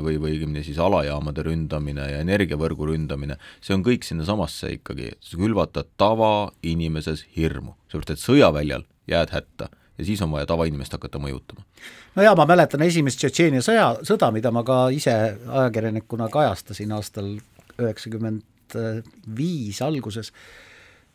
[0.04, 5.86] või, või õigemini siis alajaamade ründamine ja energiavõrgu ründamine, see on kõik sinnasamasse ikkagi, külvata
[6.00, 11.64] tavainimeses hirmu, sellepärast et sõjaväljal jääd hätta ja siis on vaja tavainimest hakata mõjutama.
[12.16, 15.14] no jaa, ma mäletan esimest Tšetšeenia sõja, sõda, mida ma ka ise
[15.46, 17.34] ajakirjanikuna kajastasin aastal
[17.78, 18.76] üheksakümmend
[19.36, 20.32] viis alguses,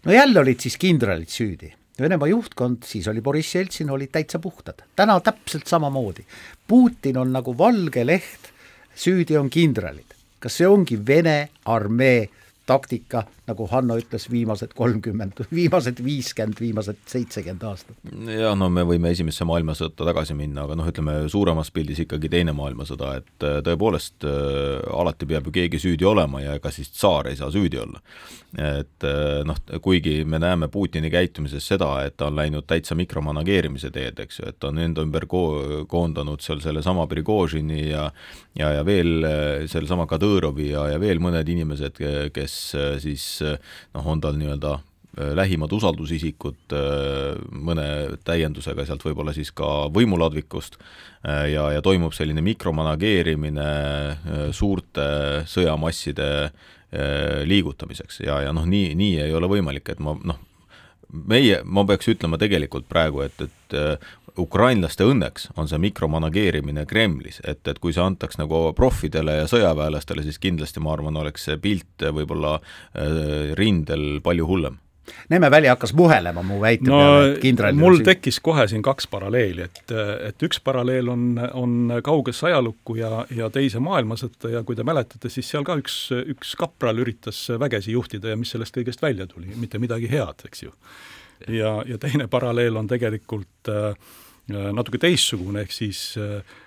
[0.05, 1.73] no jälle olid siis kindralid süüdi.
[1.99, 4.81] Venemaa juhtkond, siis oli Boriss Jeltsin, olid täitsa puhtad.
[4.95, 6.25] täna täpselt samamoodi.
[6.67, 8.49] Putin on nagu valge leht,
[8.95, 10.09] süüdi on kindralid.
[10.39, 12.29] kas see ongi Vene armee
[12.65, 17.97] taktika, nagu Hanno ütles, viimased kolmkümmend, viimased viiskümmend, viimased seitsekümmend aastat.
[18.31, 22.53] jah, no me võime Esimesse maailmasõtta tagasi minna, aga noh, ütleme suuremas pildis ikkagi Teine
[22.55, 27.27] maailmasõda, et äh, tõepoolest äh, alati peab ju keegi süüdi olema ja ega siis tsaar
[27.31, 27.99] ei saa süüdi olla.
[28.53, 33.91] et äh, noh, kuigi me näeme Putini käitumises seda, et ta on läinud täitsa mikromanageerimise
[33.91, 38.07] teed, eks ju, et ta on enda ümber ko-, koondanud seal sellesama Prigožini ja
[38.55, 39.25] ja, ja veel
[39.67, 41.97] sellesama Kadõrovi ja, ja veel mõned inimesed,
[42.33, 42.57] kes
[43.01, 47.87] siis noh, on tal nii-öelda äh, lähimad usaldusisikud äh, mõne
[48.27, 53.69] täiendusega sealt võib-olla siis ka võimuladvikust äh, ja, ja toimub selline mikromanageerimine
[54.53, 55.07] suurte
[55.49, 56.29] sõjamasside
[57.49, 58.19] liigutamiseks.
[58.21, 60.37] Ja, ja noh, nii, nii ei ole võimalik, et ma noh,
[61.13, 63.77] meie, ma peaks ütlema tegelikult praegu, et, et
[64.39, 70.25] ukrainlaste õnneks on see mikromanageerimine Kremlis, et, et kui see antaks nagu profidele ja sõjaväelastele,
[70.25, 74.79] siis kindlasti ma arvan, oleks see pilt võib-olla äh, rindel palju hullem.
[75.29, 78.07] Neeme Väli hakkas muhelema mu väite no, peale, et kindral mul siin...
[78.07, 79.95] tekkis kohe siin kaks paralleeli, et,
[80.29, 81.25] et üks paralleel on,
[81.59, 85.97] on kaugesse ajalukku ja, ja teise maailmasõtta ja kui te mäletate, siis seal ka üks,
[86.35, 90.67] üks kapral üritas vägesi juhtida ja mis sellest kõigest välja tuli, mitte midagi head, eks
[90.67, 90.75] ju.
[91.47, 93.97] ja, ja teine paralleel on tegelikult äh,
[94.51, 96.62] Äh, natuke teistsugune, ehk siis äh, äh,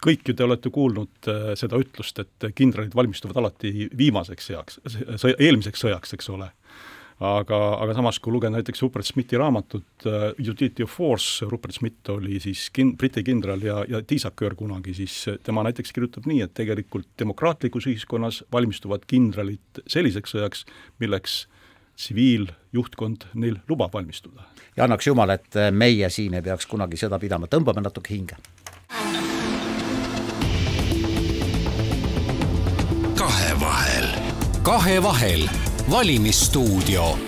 [0.00, 1.28] kõik ju te olete kuulnud
[1.60, 4.78] seda ütlust, et kindralid valmistuvad alati viimaseks sõjaks,
[5.20, 6.48] sõja, eelmiseks sõjaks, eks ole.
[7.20, 12.12] aga, aga samas, kui lugeda näiteks Rupert Smithi raamatut uh, Utility of Force, Rupert Smith
[12.14, 16.54] oli siis kin-, Briti kindral ja, ja tiisaköör kunagi, siis tema näiteks kirjutab nii, et
[16.56, 20.64] tegelikult demokraatlikus ühiskonnas valmistuvad kindralid selliseks sõjaks,
[21.02, 21.42] milleks
[21.98, 24.46] tsiviiljuhtkond neil lubab valmistuda.
[24.76, 28.38] ja annaks jumal, et meie siin ei peaks kunagi sõda pidama, tõmbame natuke hinge.
[34.68, 35.48] Kahevahel,
[35.90, 37.18] valimisstuudio.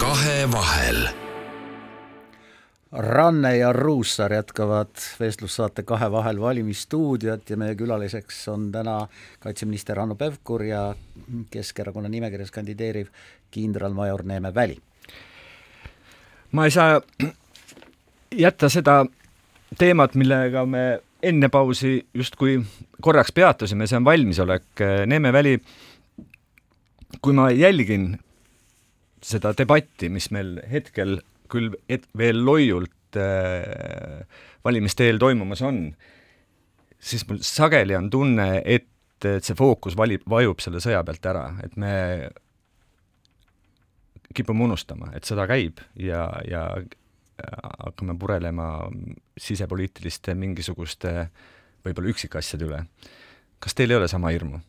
[0.00, 1.08] kahevahel
[2.92, 9.08] Ranne ja Ruussaar jätkavad vestlussaate Kahe vahel valimisstuudiot ja meie külaliseks on täna
[9.40, 10.94] kaitseminister Hanno Pevkur ja
[11.50, 13.06] Keskerakonna nimekirjas kandideeriv
[13.50, 14.78] kindralmajor Neeme Väli.
[16.52, 17.00] ma ei saa
[18.34, 19.06] jätta seda
[19.78, 22.62] teemat, millega me enne pausi justkui
[23.00, 24.82] korraks peatusime, see on valmisolek.
[25.06, 25.60] Neeme Väli,
[27.22, 28.12] kui ma jälgin
[29.24, 31.18] seda debatti, mis meil hetkel
[31.50, 34.24] küll et veel loiult äh,
[34.64, 35.88] valimiste eel toimumas on,
[37.00, 38.88] siis mul sageli on tunne, et,
[39.24, 41.94] et see fookus valib, vajub selle sõja pealt ära, et me
[44.36, 46.68] kipume unustama, et sõda käib ja, ja
[47.38, 48.68] hakkame purelema
[49.38, 51.28] sisepoliitiliste mingisuguste
[51.86, 52.82] võib-olla üksikasjade üle.
[53.58, 54.60] kas teil ei ole sama hirmu?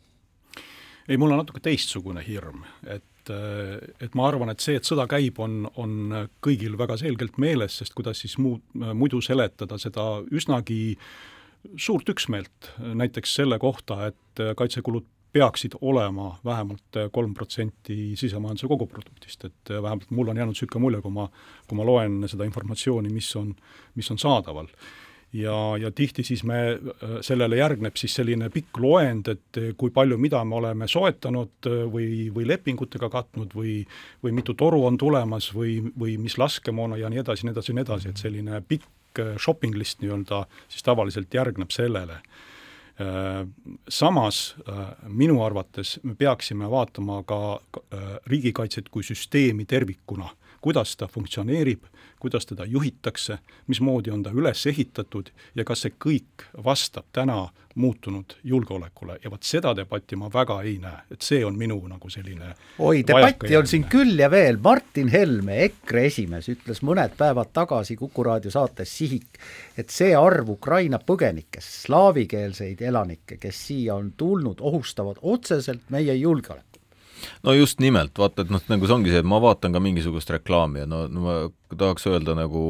[1.09, 5.37] Ei, mul on natuke teistsugune hirm, et et ma arvan, et see, et sõda käib,
[5.43, 10.95] on, on kõigil väga selgelt meeles, sest kuidas siis muud, muidu seletada seda üsnagi
[11.77, 19.69] suurt üksmeelt näiteks selle kohta, et kaitsekulud peaksid olema vähemalt kolm protsenti sisemajanduse koguproduktist, et
[19.69, 21.27] vähemalt mul on jäänud niisugune mulje, kui ma,
[21.67, 23.53] kui ma loen seda informatsiooni, mis on,
[23.99, 24.71] mis on saadaval.
[25.33, 26.79] Ja, ja tihti siis me,
[27.25, 32.47] sellele järgneb siis selline pikk loend, et kui palju, mida me oleme soetanud või, või
[32.49, 33.81] lepingutega katnud või
[34.23, 37.85] või mitu toru on tulemas või, või mis laskemoona ja nii edasi, nii edasi, nii
[37.85, 42.19] edasi, et selline pikk shopping list nii-öelda siis tavaliselt järgneb sellele.
[42.99, 43.47] Äh,
[43.89, 50.29] samas äh, minu arvates me peaksime vaatama ka äh, riigikaitset kui süsteemi tervikuna,
[50.61, 51.83] kuidas ta funktsioneerib,
[52.19, 57.47] kuidas teda juhitakse, mismoodi on ta üles ehitatud ja kas see kõik vastab täna
[57.79, 59.19] muutunud julgeolekule.
[59.23, 63.03] Ja vot seda debatti ma väga ei näe, et see on minu nagu selline oi,
[63.07, 68.25] debatti on siin küll ja veel, Martin Helme, EKRE esimees, ütles mõned päevad tagasi Kuku
[68.27, 69.39] raadio saates Sihik,
[69.77, 76.68] et see arv Ukraina põgenikest, slaavikeelseid elanikke, kes siia on tulnud, ohustavad otseselt meie julgeolekut
[77.43, 80.31] no just nimelt, vaata, et noh, nagu see ongi see, et ma vaatan ka mingisugust
[80.35, 81.37] reklaami ja no, no ma
[81.77, 82.61] tahaks öelda nagu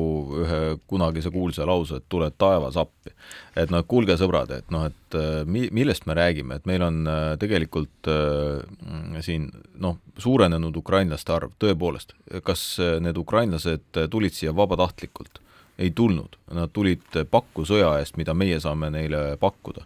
[0.43, 3.13] ühe kunagise kuulsa lause, et tule taevas appi.
[3.59, 7.01] et noh, kuulge sõbrad, et noh, et äh, mi-, millest me räägime, et meil on
[7.07, 12.63] äh, tegelikult äh, siin noh, suurenenud ukrainlaste arv, tõepoolest, kas
[13.03, 15.41] need ukrainlased tulid siia vabatahtlikult?
[15.79, 19.85] Ei tulnud, nad tulid pakku sõja eest, mida meie saame neile pakkuda.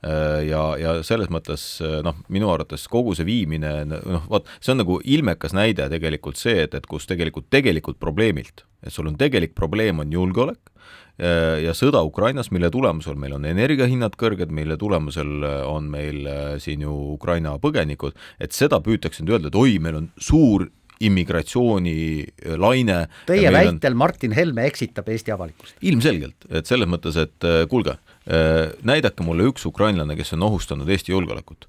[0.00, 4.72] Äh, ja, ja selles mõttes äh, noh, minu arvates kogu see viimine, noh vot, see
[4.72, 9.18] on nagu ilmekas näide tegelikult see, et, et kus tegelikult, tegelikult probleemilt, et sul on
[9.20, 10.72] tegelik probleem on julgeolek
[11.20, 16.24] äh, ja sõda Ukrainas, mille tulemusel meil on energiahinnad kõrged, mille tulemusel on meil
[16.64, 23.00] siin ju Ukraina põgenikud, et seda püütakse nüüd öelda, et oi, meil on suur immigratsioonilaine.
[23.26, 24.00] Teie väitel on...
[24.04, 25.78] Martin Helme eksitab Eesti avalikkust?
[25.80, 27.96] ilmselgelt, et selles mõttes, et kuulge,
[28.30, 31.68] Äh, näidake mulle üks ukrainlane, kes on ohustanud Eesti julgeolekut.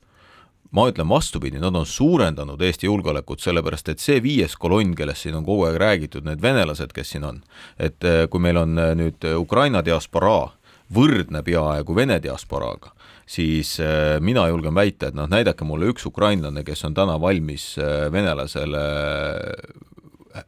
[0.71, 5.35] ma ütlen vastupidi, nad on suurendanud Eesti julgeolekut, sellepärast et see viies kolonn, kellest siin
[5.35, 7.41] on kogu aeg räägitud, need venelased, kes siin on,
[7.79, 7.99] et
[8.31, 10.53] kui meil on nüüd Ukraina diasporaa,
[10.95, 12.93] võrdne peaaegu Vene diasporaaga,
[13.31, 13.77] siis
[14.19, 17.73] mina julgen väita, et noh, näidake mulle üks ukrainlane, kes on täna valmis
[18.11, 18.83] venelasele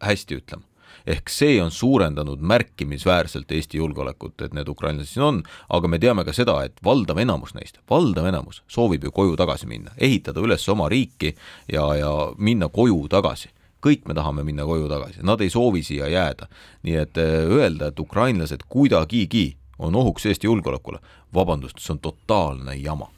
[0.03, 0.67] hästi ütlema
[1.07, 5.41] ehk see on suurendanud märkimisväärselt Eesti julgeolekut, et need ukrainlased siin on,
[5.75, 9.67] aga me teame ka seda, et valdav enamus neist, valdav enamus soovib ju koju tagasi
[9.69, 11.33] minna, ehitada üles oma riiki
[11.71, 13.51] ja, ja minna koju tagasi
[13.83, 16.47] kõik me tahame minna koju tagasi, nad ei soovi siia jääda.
[16.87, 20.99] nii et öelda, et ukrainlased kuidagigi on ohuks Eesti julgeolekule,
[21.33, 23.09] vabandust, see on totaalne jama.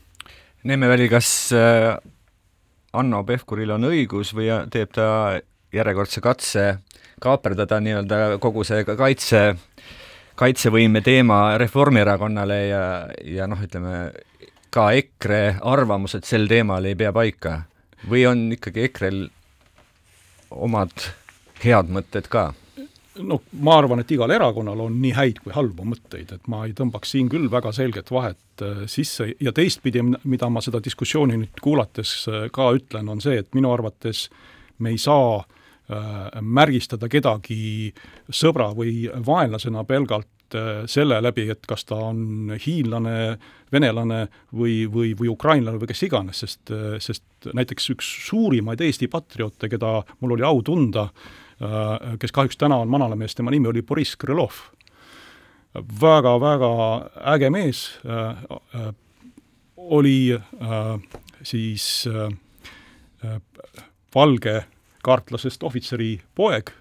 [0.63, 1.29] Neemeväli, kas
[2.93, 5.07] Hanno Pevkuril on õigus või teeb ta
[5.75, 6.65] järjekordse katse
[7.21, 9.41] kaaperdada nii-öelda kogu see kaitse,
[10.39, 12.83] kaitsevõime teema Reformierakonnale ja,
[13.23, 14.09] ja noh, ütleme
[14.75, 17.61] ka EKRE arvamused sel teemal ei pea paika
[18.09, 19.25] või on ikkagi EKRE-l
[20.55, 21.09] omad
[21.63, 22.49] head mõtted ka?
[23.23, 26.73] No ma arvan, et igal erakonnal on nii häid kui halbu mõtteid, et ma ei
[26.77, 29.31] tõmbaks siin küll väga selget vahet äh, sisse.
[29.39, 33.73] Ja teistpidi, mida ma seda diskussiooni nüüd kuulates äh, ka ütlen, on see, et minu
[33.73, 34.27] arvates
[34.79, 35.43] me ei saa
[35.85, 37.91] Äh, märgistada kedagi
[38.33, 43.35] sõbra või vaenlasena pelgalt äh, selle läbi, et kas ta on hiinlane,
[43.69, 49.11] venelane või, või, või ukrainlane või kes iganes, sest, äh, sest näiteks üks suurimaid Eesti
[49.13, 51.11] patrioote, keda mul oli au tunda,
[52.19, 54.57] kes kahjuks täna on manalamees, tema nimi oli Boriss Krõlov
[55.75, 55.91] väga,.
[55.99, 56.71] väga-väga
[57.35, 58.93] äge mees äh,,
[59.77, 60.99] oli äh,
[61.43, 63.39] siis äh,
[64.15, 64.63] valge
[65.03, 66.71] kaartlasest ohvitseri poeg,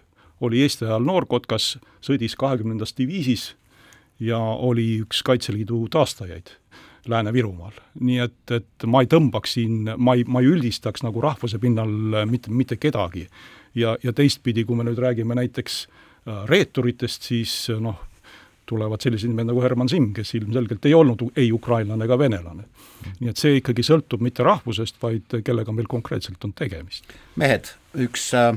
[0.41, 3.55] oli Eesti ajal noorkotkas, sõdis kahekümnendas diviisis
[4.21, 6.55] ja oli üks Kaitseliidu taastajaid
[7.09, 7.75] Lääne-Virumaal.
[8.01, 12.25] nii et, et ma ei tõmbaks siin, ma ei, ma ei üldistaks nagu rahvuse pinnal
[12.31, 13.27] mitte, mitte kedagi.
[13.75, 18.01] Ja, ja teistpidi, kui me nüüd räägime näiteks äh, reeturitest, siis noh,
[18.67, 22.65] tulevad sellised nimed nagu Herman Simm, kes ilmselgelt ei olnud ei ukrainlane ega venelane.
[23.21, 27.05] nii et see ikkagi sõltub mitte rahvusest, vaid kellega meil konkreetselt on tegemist.
[27.37, 27.69] mehed,
[28.07, 28.57] üks äh,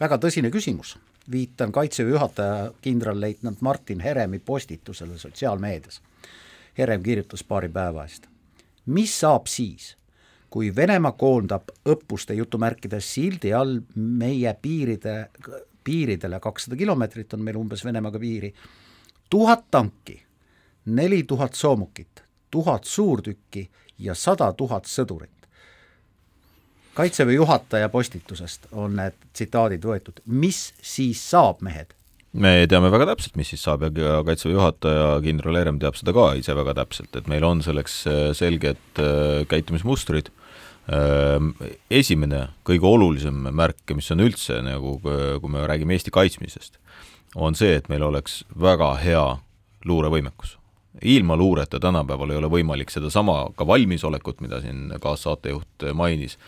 [0.00, 0.96] väga tõsine küsimus,
[1.30, 6.00] viitan Kaitseväe juhataja kindralleitnant Martin Heremi postitusele sotsiaalmeedias.
[6.78, 8.26] Herem kirjutas paari päeva eest.
[8.86, 9.96] mis saab siis,
[10.50, 15.30] kui Venemaa koondab õppuste jutumärkides sildi all meie piiride,
[15.84, 18.50] piiridele, kakssada kilomeetrit on meil umbes Venemaaga piiri,
[19.30, 20.18] tuhat tanki,
[20.86, 25.30] neli tuhat soomukit, tuhat suurtükki ja sada tuhat sõdurit.
[26.94, 31.94] kaitseväe juhataja postitusest on need tsitaadid võetud, mis siis saab, mehed?
[32.32, 36.32] me teame väga täpselt, mis siis saab ja Kaitseväe juhataja kindral Herem teab seda ka
[36.38, 40.30] ise väga täpselt, et meil on selleks äh, selged äh, käitumismustrid,
[41.90, 46.80] esimene, kõige olulisem märk, mis on üldse nagu, kui me räägime Eesti kaitsmisest,
[47.38, 49.26] on see, et meil oleks väga hea
[49.86, 50.56] luurevõimekus.
[51.02, 56.38] ilma luureta tänapäeval ei ole võimalik sedasama ka valmisolekut, mida siin kaassaatejuht mainis,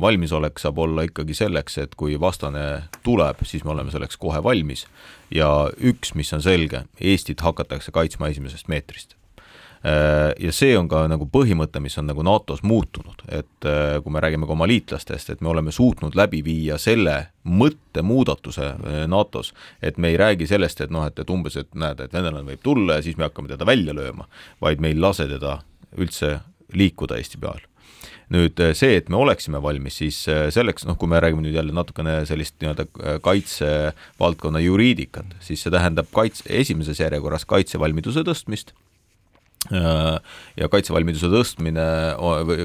[0.00, 4.86] valmisolek saab olla ikkagi selleks, et kui vastane tuleb, siis me oleme selleks kohe valmis.
[5.30, 9.16] Ja üks, mis on selge, Eestit hakatakse kaitsma esimesest meetrist
[9.84, 14.22] ja see on ka nagu põhimõte, mis on nagu NATO-s muutunud, et äh, kui me
[14.24, 20.00] räägime ka oma liitlastest, et me oleme suutnud läbi viia selle mõttemuudatuse äh, NATO-s, et
[20.02, 22.98] me ei räägi sellest, et noh, et, et umbes, et näed, et venelane võib tulla
[22.98, 24.28] ja siis me hakkame teda välja lööma,
[24.64, 25.60] vaid me ei lase teda
[25.96, 26.38] üldse
[26.74, 27.62] liikuda Eesti peal.
[28.34, 32.16] Nüüd see, et me oleksime valmis, siis selleks, noh, kui me räägime nüüd jälle natukene
[32.26, 38.85] sellist nii-öelda kaitsevaldkonna juriidikat, siis see tähendab kaitse, esimeses järjekorras kaitsevalmiduse tõstmist Äh,
[39.70, 41.84] ja kaitsevalmiduse tõstmine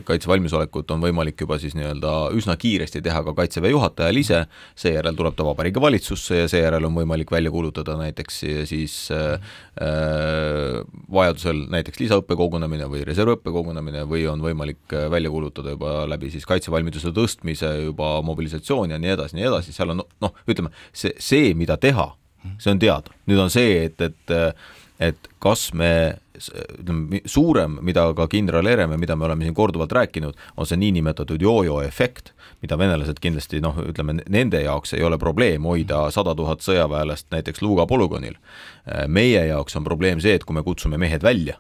[0.08, 4.42] kaitsevalmisolekut on võimalik juba siis nii-öelda üsna kiiresti teha ka Kaitseväe juhatajal ise,
[4.78, 10.82] seejärel tuleb ta Vabariigi Valitsusse ja seejärel on võimalik välja kuulutada näiteks siis äh, äh,
[11.12, 17.74] vajadusel näiteks lisaõppekogunemine või reservõppekogunemine või on võimalik välja kuulutada juba läbi siis kaitsevalmiduse tõstmise
[17.88, 22.12] juba mobilisatsioon ja nii edasi, nii edasi, seal on noh, ütleme, see, see, mida teha
[22.62, 23.14] see on teada.
[23.30, 24.32] nüüd on see, et, et
[25.02, 26.21] et kas me,
[26.80, 30.80] ütleme, suurem, mida ka kindral Herem ja mida me oleme siin korduvalt rääkinud, on see
[30.80, 36.36] niinimetatud jojo efekt, mida venelased kindlasti noh, ütleme nende jaoks ei ole probleem hoida sada
[36.36, 38.38] tuhat sõjaväelast näiteks Luga polügoonil.
[39.08, 41.60] meie jaoks on probleem see, et kui me kutsume mehed välja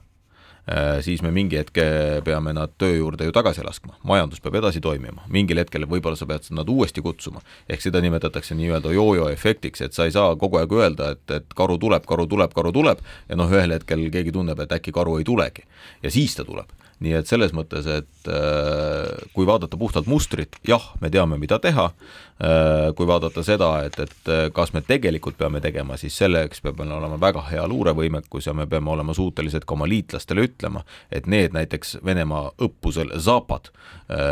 [1.02, 1.84] siis me mingi hetke
[2.26, 6.28] peame nad töö juurde ju tagasi laskma, majandus peab edasi toimima, mingil hetkel võib-olla sa
[6.30, 7.42] pead nad uuesti kutsuma.
[7.70, 11.58] ehk seda nimetatakse nii-öelda jojo efektiks, et sa ei saa kogu aeg öelda, et, et
[11.58, 15.18] karu tuleb, karu tuleb, karu tuleb ja noh, ühel hetkel keegi tunneb, et äkki karu
[15.18, 15.66] ei tulegi.
[16.04, 16.70] ja siis ta tuleb
[17.02, 21.88] nii et selles mõttes, et äh, kui vaadata puhtalt mustrit, jah, me teame, mida teha,
[21.90, 26.80] äh, kui vaadata seda, et, et äh, kas me tegelikult peame tegema, siis selleks peab
[26.82, 31.30] meil olema väga hea luurevõimekus ja me peame olema suutelised ka oma liitlastele ütlema, et
[31.32, 33.72] need näiteks Venemaa õppusel Zapad,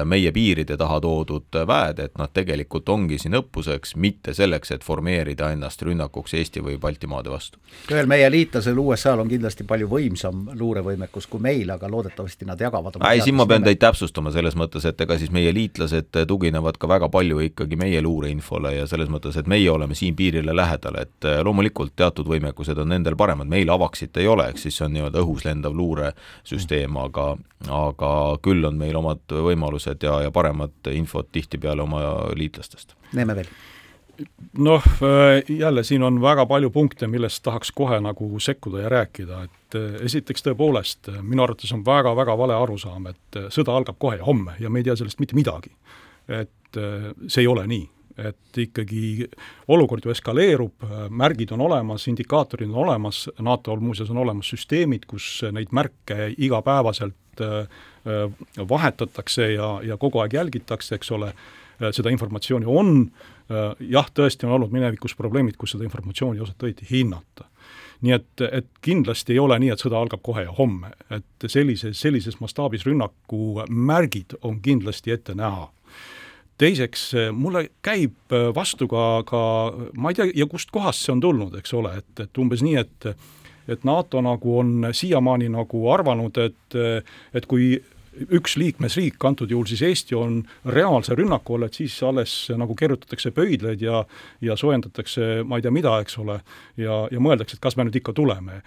[0.09, 5.51] meie piiride taha toodud väed, et nad tegelikult ongi siin õppuseks, mitte selleks, et formeerida
[5.55, 7.59] ennast rünnakuks Eesti või Baltimaade vastu.
[7.91, 12.66] ühel meie liitlasel USA-l on kindlasti palju võimsam luurevõimekus kui meil, aga loodetavasti nad nad
[12.68, 16.78] jagavad ei, siin ma pean teid täpsustama selles mõttes, et ega siis meie liitlased tuginevad
[16.80, 20.99] ka väga palju ikkagi meie luureinfole ja selles mõttes, et meie oleme siin piirile lähedal,
[21.01, 24.88] et äh, loomulikult teatud võimekused on nendel paremad, meil avaksit ei ole, ehk siis see
[24.88, 27.32] on nii-öelda õhus lendav luuresüsteem, aga
[27.76, 28.12] aga
[28.43, 32.03] küll on meil omad võimalused ja, ja paremat infot tihtipeale oma
[32.39, 32.95] liitlastest.
[33.14, 33.51] Neeme veel
[34.57, 39.43] noh, äh, jälle siin on väga palju punkte, millest tahaks kohe nagu sekkuda ja rääkida,
[39.43, 44.20] et äh, esiteks tõepoolest, äh, minu arvates on väga-väga vale arusaam, et sõda algab kohe
[44.20, 45.72] ja homme ja me ei tea sellest mitte midagi.
[46.30, 46.78] et
[47.26, 47.86] see ei ole nii,
[48.22, 49.26] et ikkagi
[49.74, 55.39] olukord ju eskaleerub, märgid on olemas, indikaatorid on olemas, NATO-l muuseas on olemas süsteemid, kus
[55.51, 57.41] neid märke igapäevaselt
[58.70, 61.32] vahetatakse ja, ja kogu aeg jälgitakse, eks ole,
[61.89, 63.09] seda informatsiooni on
[63.79, 67.47] jah, tõesti on olnud minevikus probleemid, kus seda informatsiooni ei osata õieti hinnata.
[68.01, 71.99] nii et, et kindlasti ei ole nii, et sõda algab kohe ja homme, et sellises,
[71.99, 75.67] sellises mastaabis rünnaku märgid on kindlasti ette näha
[76.59, 79.41] teiseks, mulle käib vastu ka, ka
[79.95, 82.79] ma ei tea, ja kust kohast see on tulnud, eks ole, et, et umbes nii,
[82.83, 83.13] et
[83.69, 86.77] et NATO nagu on siiamaani nagu arvanud, et,
[87.37, 87.75] et kui
[88.36, 93.32] üks liikmesriik, antud juhul siis Eesti, on reaalse rünnaku all, et siis alles nagu kerutatakse
[93.36, 94.03] pöidlaid ja
[94.41, 96.39] ja soojendatakse ma ei tea mida, eks ole,
[96.78, 98.62] ja, ja mõeldakse, et kas me nüüd ikka tuleme.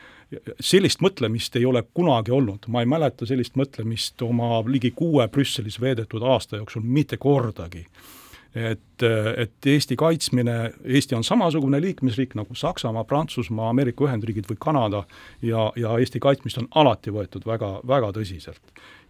[0.60, 5.80] sellist mõtlemist ei ole kunagi olnud, ma ei mäleta sellist mõtlemist oma ligi kuue Brüsselis
[5.80, 7.86] veedetud aasta jooksul mitte kordagi
[8.54, 9.04] et,
[9.36, 15.04] et Eesti kaitsmine, Eesti on samasugune liikmesriik nagu Saksamaa, Prantsusmaa, Ameerika Ühendriigid või Kanada
[15.42, 18.62] ja, ja Eesti kaitsmist on alati võetud väga, väga tõsiselt.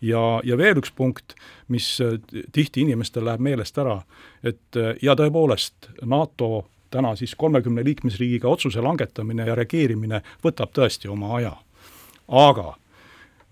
[0.02, 1.36] Ja, ja veel üks punkt,
[1.68, 1.94] mis
[2.52, 4.00] tihti inimestel läheb meelest ära,
[4.44, 11.36] et ja tõepoolest, NATO täna siis kolmekümne liikmesriigiga otsuse langetamine ja reageerimine võtab tõesti oma
[11.38, 11.56] aja.
[12.28, 12.74] aga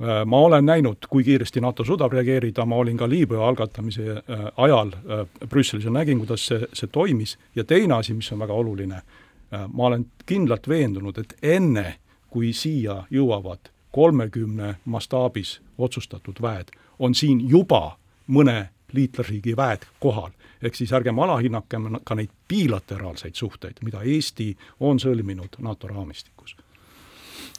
[0.02, 4.44] Äh, ma olen näinud, kui kiiresti NATO suudab reageerida, ma olin ka Liibüa algatamise äh,
[4.56, 8.56] ajal äh, Brüsselis ja nägin, kuidas see, see toimis ja teine asi, mis on väga
[8.56, 9.02] oluline,
[9.50, 11.96] ma olen kindlalt veendunud, et enne,
[12.30, 17.96] kui siia jõuavad kolmekümne mastaabis otsustatud väed, on siin juba
[18.28, 20.30] mõne liitlasriigi väed kohal.
[20.62, 26.56] ehk siis ärgem alahinnakem ka neid bilateraalseid suhteid, mida Eesti on sõlminud NATO raamistikus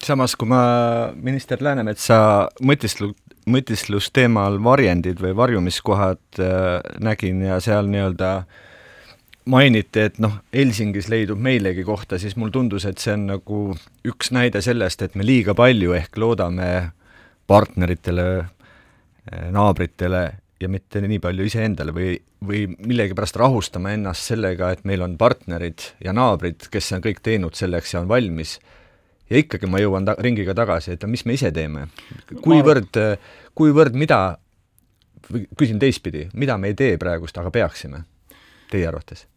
[0.06, 0.62] samas, kui ma
[1.16, 3.14] minister Läänemetsa mõtisklu-,
[3.50, 8.32] mõtisklus teemal varjendid või varjumiskohad äh, nägin ja seal nii-öelda
[9.46, 13.62] mainiti, et noh, Helsingis leidub meilegi kohta, siis mulle tundus, et see on nagu
[14.08, 16.68] üks näide sellest, et me liiga palju ehk loodame
[17.50, 20.24] partneritele, äh, naabritele
[20.62, 22.12] ja mitte nii palju iseendale või,
[22.46, 27.58] või millegipärast rahustame ennast sellega, et meil on partnerid ja naabrid, kes on kõik teinud
[27.58, 28.60] selleks ja on valmis
[29.32, 31.88] ja ikkagi ma jõuan ta-, ringiga tagasi, et mis me ise teeme.
[32.44, 33.02] kuivõrd,
[33.58, 34.22] kuivõrd, mida,
[35.58, 38.06] küsin teistpidi, mida me ei tee praegust, aga peaksime,
[38.72, 39.31] teie arvates?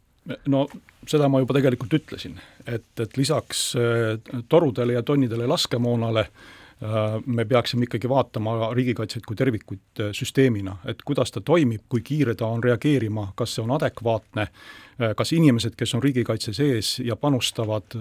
[0.46, 0.64] No
[1.08, 7.44] seda ma juba tegelikult ütlesin, et, et lisaks äh, torudele ja tonnidele laskemoonale äh, me
[7.48, 12.48] peaksime ikkagi vaatama riigikaitset kui tervikut äh, süsteemina, et kuidas ta toimib, kui kiire ta
[12.48, 14.48] on reageerima, kas see on adekvaatne,
[15.18, 17.96] kas inimesed, kes on riigikaitse sees ja panustavad,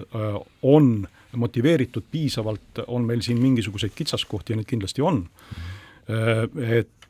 [0.62, 5.24] on motiveeritud piisavalt, on meil siin mingisuguseid kitsaskohti ja neid kindlasti on.
[6.62, 7.03] Et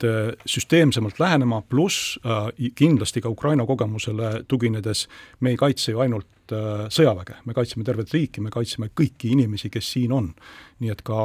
[0.47, 5.09] süsteemsemalt lähenema, pluss äh, kindlasti ka Ukraina kogemusele tuginedes
[5.40, 9.70] me ei kaitse ju ainult äh, sõjaväge, me kaitseme tervet riiki, me kaitseme kõiki inimesi,
[9.70, 10.32] kes siin on.
[10.82, 11.16] nii et ka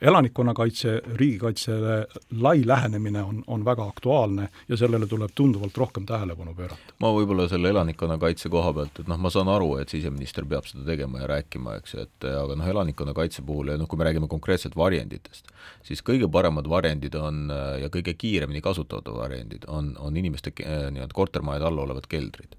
[0.00, 1.96] elanikkonnakaitse, riigikaitsele
[2.40, 6.94] lai lähenemine on, on väga aktuaalne ja sellele tuleb tunduvalt rohkem tähelepanu pöörata.
[6.98, 10.86] ma võib-olla selle elanikkonnakaitse koha pealt, et noh, ma saan aru, et siseminister peab seda
[10.88, 14.76] tegema ja rääkima, eks et aga noh, elanikkonnakaitse puhul ja noh, kui me räägime konkreetselt
[14.80, 15.52] varjenditest,
[15.86, 21.68] siis kõige paremad varjendid on ja kõige kiiremini kasutatavad variandid on, on inimeste nii-öelda kortermajade
[21.68, 22.56] all olevad keldrid.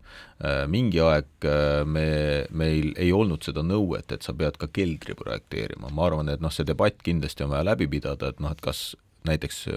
[0.68, 1.48] mingi aeg
[1.86, 2.08] me,
[2.52, 6.52] meil ei olnud seda nõuet, et sa pead ka keldri projekteerima, ma arvan, et noh,
[6.52, 8.96] see debatt kindlasti on vaja läbi pidada, et noh, et kas
[9.28, 9.68] näiteks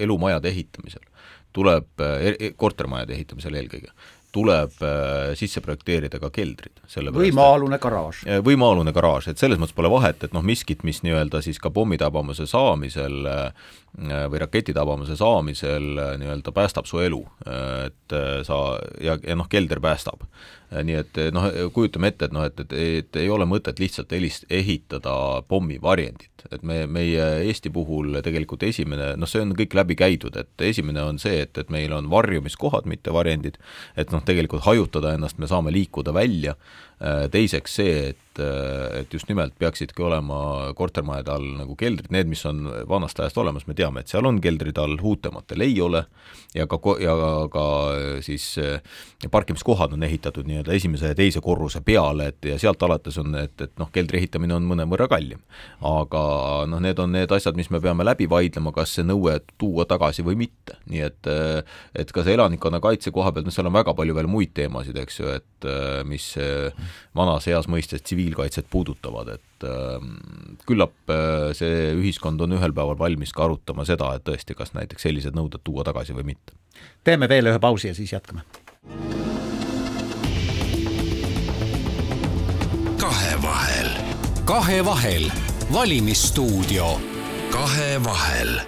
[0.00, 1.04] elumajade ehitamisel
[1.52, 3.92] tuleb, e-, kortermajade ehitamisel eelkõige,
[4.32, 6.80] tuleb äh, sisse projekteerida ka keldrid.
[7.12, 8.22] või maa-alune garaaž.
[8.24, 11.60] Äh, või maa-alune garaaž, et selles mõttes pole vahet, et noh, miskit, mis nii-öelda siis
[11.60, 15.84] ka pommitabamuse saamisel äh, või raketitabamuse saamisel
[16.18, 17.20] nii-öelda päästab su elu,
[17.84, 18.14] et
[18.46, 18.58] sa
[19.04, 20.24] ja, ja noh, kelder päästab.
[20.72, 24.46] nii et noh, kujutame ette, et noh, et, et, et ei ole mõtet lihtsalt helist-,
[24.48, 30.40] ehitada pommivarjendit, et me, meie Eesti puhul tegelikult esimene, noh, see on kõik läbi käidud,
[30.40, 33.60] et esimene on see, et, et meil on varjumiskohad, mitte varjendid,
[34.00, 36.56] et noh, tegelikult hajutada ennast me saame liikuda välja,
[37.34, 42.44] teiseks see, et et, et just nimelt peaksidki olema kortermajade all nagu keldrid, need, mis
[42.48, 46.04] on vanast ajast olemas, me teame, et seal on keldrid all, uutematel ei ole,
[46.54, 47.14] ja ka, ja
[47.52, 47.64] ka
[48.24, 48.54] siis
[49.32, 53.54] parkimiskohad on ehitatud nii-öelda esimese ja teise korruse peale, et ja sealt alates on, et,
[53.60, 55.42] et noh, keldri ehitamine on mõnevõrra kallim.
[55.80, 56.22] aga
[56.70, 60.24] noh, need on need asjad, mis me peame läbi vaidlema, kas see nõue tuua tagasi
[60.26, 61.30] või mitte, nii et
[61.98, 65.20] et ka see elanikkonnakaitse koha pealt, noh, seal on väga palju veel muid teemasid, eks
[65.20, 65.68] ju, et
[66.08, 66.26] mis
[67.16, 70.00] vanas heas mõistes tsiviil tsiviilkaitset puudutavad, et äh,
[70.66, 75.02] küllap äh, see ühiskond on ühel päeval valmis ka arutama seda, et tõesti, kas näiteks
[75.02, 76.54] sellised nõuded tuua tagasi või mitte.
[77.04, 78.42] teeme veel ühe pausi ja siis jätkame.
[83.00, 83.90] kahevahel.
[84.44, 85.30] kahevahel,
[85.72, 87.00] valimisstuudio.
[87.50, 88.60] kahevahel.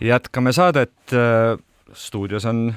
[0.00, 1.56] jätkame saadet, äh,
[1.92, 2.74] stuudios on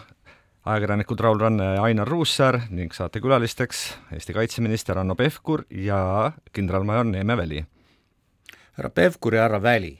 [0.65, 7.37] ajakirjanikud Raul Ranne ja Ainar Ruussaar ning saatekülalisteks Eesti kaitseminister Hanno Pevkur ja kindralmajor Neeme
[7.37, 7.65] Väli.
[8.73, 9.99] härra Pevkur ja härra Väli,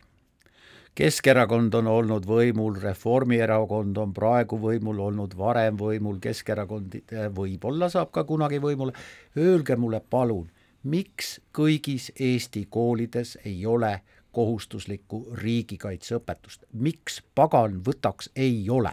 [0.95, 6.97] Keskerakond on olnud võimul, Reformierakond on praegu võimul olnud, varem võimul, Keskerakond
[7.35, 8.91] võib-olla saab ka kunagi võimule,
[9.37, 10.49] öelge mulle palun,
[10.83, 14.01] miks kõigis Eesti koolides ei ole
[14.35, 18.91] kohustuslikku riigikaitseõpetust, miks pagan võtaks ei ole?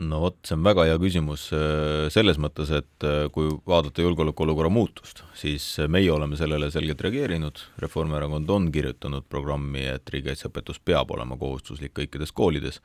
[0.00, 4.70] No vot, see on väga hea küsimus äh, selles mõttes, et äh, kui vaadata julgeolekuolukorra
[4.72, 11.12] muutust, siis äh, meie oleme sellele selgelt reageerinud, Reformierakond on kirjutanud programmi, et riigikaitseõpetus peab
[11.14, 12.80] olema kohustuslik kõikides koolides.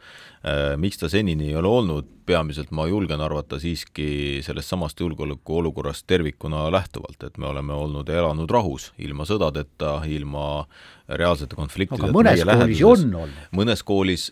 [0.81, 6.65] Miks ta senini ei ole olnud, peamiselt ma julgen arvata siiski sellest samast julgeolekuolukorrast tervikuna
[6.73, 10.65] lähtuvalt, et me oleme olnud ja elanud rahus, ilma sõdadeta, ilma
[11.07, 12.07] reaalsete konfliktideta.
[12.09, 13.41] aga mõnes koolis ju on olnud.
[13.53, 14.25] mõnes koolis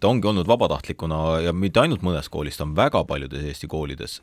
[0.00, 4.18] ta ongi olnud vabatahtlikuna ja mitte ainult mõnes koolis, ta on väga paljudes Eesti koolides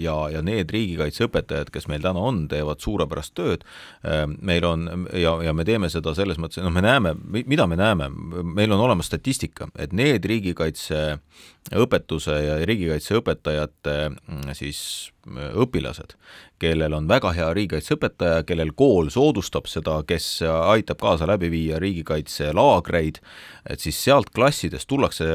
[0.00, 3.64] ja, ja need riigikaitseõpetajad, kes meil täna on, teevad suurepärast tööd,
[4.40, 8.10] meil on ja, ja me teeme seda selles mõttes, noh, me näeme, mida me näeme,
[8.42, 11.20] meil on olemas statistika, et need riigikaitse
[11.70, 14.80] õpetuse ja riigikaitseõpetajate mm, siis
[15.26, 16.16] mm, õpilased,
[16.60, 23.20] kellel on väga hea riigikaitseõpetaja, kellel kool soodustab seda, kes aitab kaasa läbi viia riigikaitselaagreid,
[23.70, 25.28] et siis sealt klassidest tullakse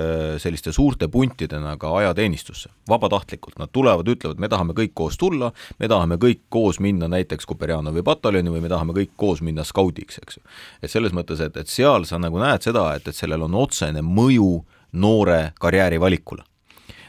[0.44, 5.92] selliste suurte puntidena ka ajateenistusse, vabatahtlikult, nad tulevad, ütlevad, me tahame kõik koos tulla, me
[5.92, 10.42] tahame kõik koos minna näiteks Kuperjanovi pataljoni või me tahame kõik koos minna skaudiks, eks
[10.42, 10.48] ju.
[10.84, 14.04] et selles mõttes, et, et seal sa nagu näed seda, et, et sellel on otsene
[14.04, 14.66] mõju
[14.96, 16.44] noore karjäärivalikule.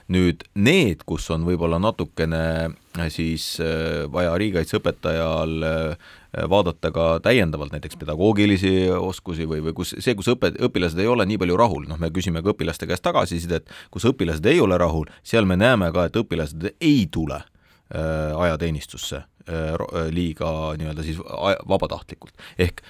[0.07, 6.13] nüüd need, kus on võib-olla natukene äh, siis äh, vaja riigikaitseõpetajal äh,
[6.47, 11.27] vaadata ka täiendavalt näiteks pedagoogilisi oskusi või, või kus see, kus õpe, õpilased ei ole
[11.27, 15.11] nii palju rahul, noh, me küsime ka õpilaste käest tagasisidet, kus õpilased ei ole rahul,
[15.27, 17.43] seal me näeme ka, et õpilased ei tule
[17.87, 19.21] ajateenistusse
[20.11, 21.21] liiga nii-öelda siis
[21.71, 22.35] vabatahtlikult.
[22.59, 22.83] ehk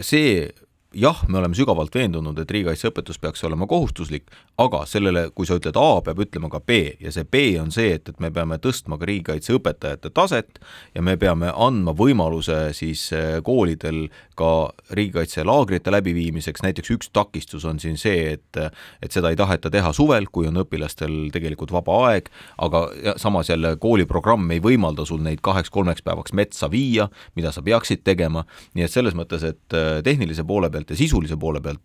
[0.00, 0.48] see
[0.94, 4.30] jah, me oleme sügavalt veendunud, et riigikaitseõpetus peaks olema kohustuslik,
[4.60, 7.94] aga sellele, kui sa ütled A, peab ütlema ka B ja see B on see,
[7.96, 10.60] et, et me peame tõstma ka riigikaitseõpetajate taset
[10.94, 14.06] ja me peame andma võimaluse siis eh, koolidel
[14.42, 14.50] ka
[14.98, 18.60] riigikaitselaagrite läbiviimiseks, näiteks üks takistus on siin see, et
[19.02, 22.28] et seda ei taheta teha suvel, kui on õpilastel tegelikult vaba aeg,
[22.62, 22.84] aga
[23.16, 28.44] samas jälle kooliprogramm ei võimalda sul neid kaheks-kolmeks päevaks metsa viia, mida sa peaksid tegema,
[28.76, 31.80] nii et selles mõttes, et eh, tehnilise poole pealt pealt ja sisulise poole pealt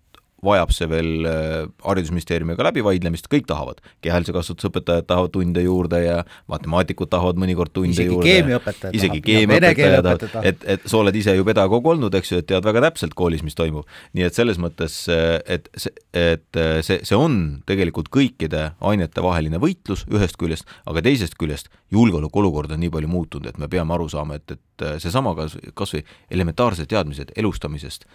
[0.46, 3.82] vajab see veel äh, Haridusministeeriumiga läbivaidlemist, kõik tahavad.
[4.06, 6.18] kehalise kasvatuse õpetajad tahavad tunde juurde ja
[6.52, 8.30] matemaatikud tahavad mõnikord tunde isegi juurde.
[8.30, 12.50] keemiaõpetaja isegi keemiaõpetaja tahab, et, et sa oled ise ju pedagoog olnud, eks ju, et
[12.52, 13.90] tead väga täpselt koolis, mis toimub.
[14.14, 20.06] nii et selles mõttes, et see, et see, see on tegelikult kõikide ainete vaheline võitlus
[20.14, 24.38] ühest küljest, aga teisest küljest julgeolekuolukord on nii palju muutunud, et me peame aru saama,
[24.38, 26.04] et, et seesama kas, kas või
[26.36, 28.06] elementaarsed teadmised elustamisest,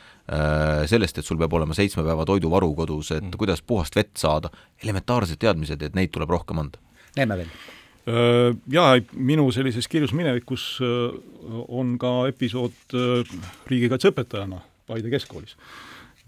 [0.91, 3.37] sellest, et sul peab olema seitsme päeva toiduvaru kodus, et mm.
[3.41, 4.51] kuidas puhast vett saada,
[4.85, 6.83] elementaarsed teadmised, et neid tuleb rohkem anda.
[7.17, 7.55] Neeme veel
[8.03, 10.65] Jaa, minu sellises kirjus minevikus
[11.69, 12.97] on ka episood
[13.71, 14.59] riigikaitseõpetajana
[14.91, 15.55] Paide keskkoolis.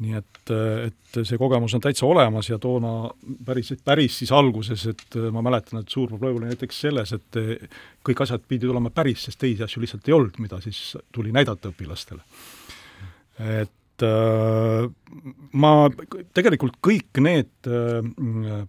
[0.04, 3.10] nii et, et see kogemus on täitsa olemas ja toona
[3.46, 7.38] päris, päris siis alguses, et ma mäletan, et suur probleem oli näiteks selles, et
[8.06, 11.70] kõik asjad pidid olema päris, sest teisi asju lihtsalt ei olnud, mida siis tuli näidata
[11.70, 12.22] õpilastele.
[13.58, 13.70] et
[14.02, 14.86] äh,
[15.52, 15.72] ma,
[16.34, 18.64] tegelikult kõik need äh,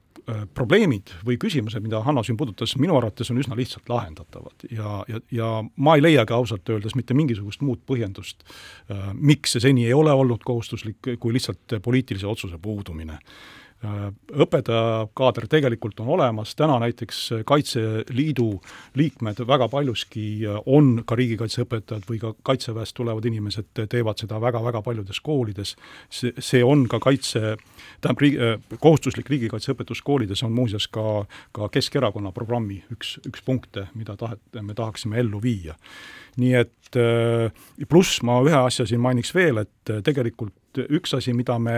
[0.57, 5.19] probleemid või küsimused, mida Hanno siin puudutas, minu arvates on üsna lihtsalt lahendatavad ja, ja,
[5.29, 9.93] ja ma ei leiagi ausalt öeldes mitte mingisugust muud põhjendust äh,, miks see seni ei
[9.93, 13.19] ole olnud kohustuslik, kui lihtsalt poliitilise otsuse puudumine.
[13.21, 13.64] Äh,
[14.45, 18.47] õpetajakaader tegelikult on olemas, täna näiteks Kaitseliidu
[18.95, 24.81] liikmed väga paljuski äh, on ka riigikaitseõpetajad või ka Kaitseväest tulevad inimesed teevad seda väga-väga
[24.85, 25.75] paljudes koolides,
[26.09, 27.55] see, see on ka kaitse,
[28.01, 31.25] tähendab, riigi, äh, kohustuslik riigikaitseõpetus koolides on muuseas ka,
[31.55, 35.75] ka Keskerakonna programmi üks, üks punkte, mida tahet-, me tahaksime ellu viia.
[36.35, 36.97] nii et
[37.87, 41.77] pluss ma ühe asja siin mainiks veel, et tegelikult üks asi, mida me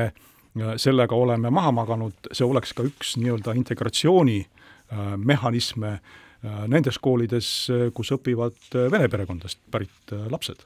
[0.81, 5.99] sellega oleme maha maganud, see oleks ka üks nii-öelda integratsioonimehhanisme äh,
[6.45, 8.59] äh, nendes koolides, äh, kus õpivad
[8.91, 10.59] vene perekondadest pärit lapsed.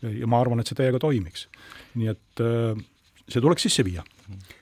[0.00, 1.48] ja ma arvan, et see täiega toimiks.
[1.94, 2.40] nii et
[3.28, 4.02] see tuleks sisse viia.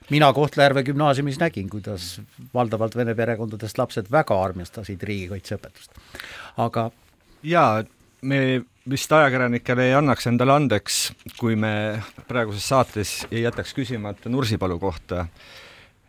[0.09, 2.21] mina Kohtla-Järve gümnaasiumis nägin, kuidas
[2.53, 5.91] valdavalt vene perekondadest lapsed väga armastasid riigikaitseõpetust.
[6.57, 6.91] aga
[7.43, 7.83] jaa,
[8.21, 10.99] me vist ajakirjanikele ei annaks endale andeks,
[11.39, 11.71] kui me
[12.29, 15.25] praeguses saates ei jätaks küsimata Nursipalu kohta.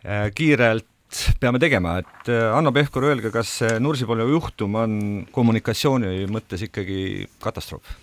[0.01, 0.87] Äh, kiirelt
[1.39, 4.95] peame tegema, et äh, Hanno Pevkur, öelge, kas see Nursipalu juhtum on
[5.31, 8.00] kommunikatsiooni mõttes ikkagi katastroof?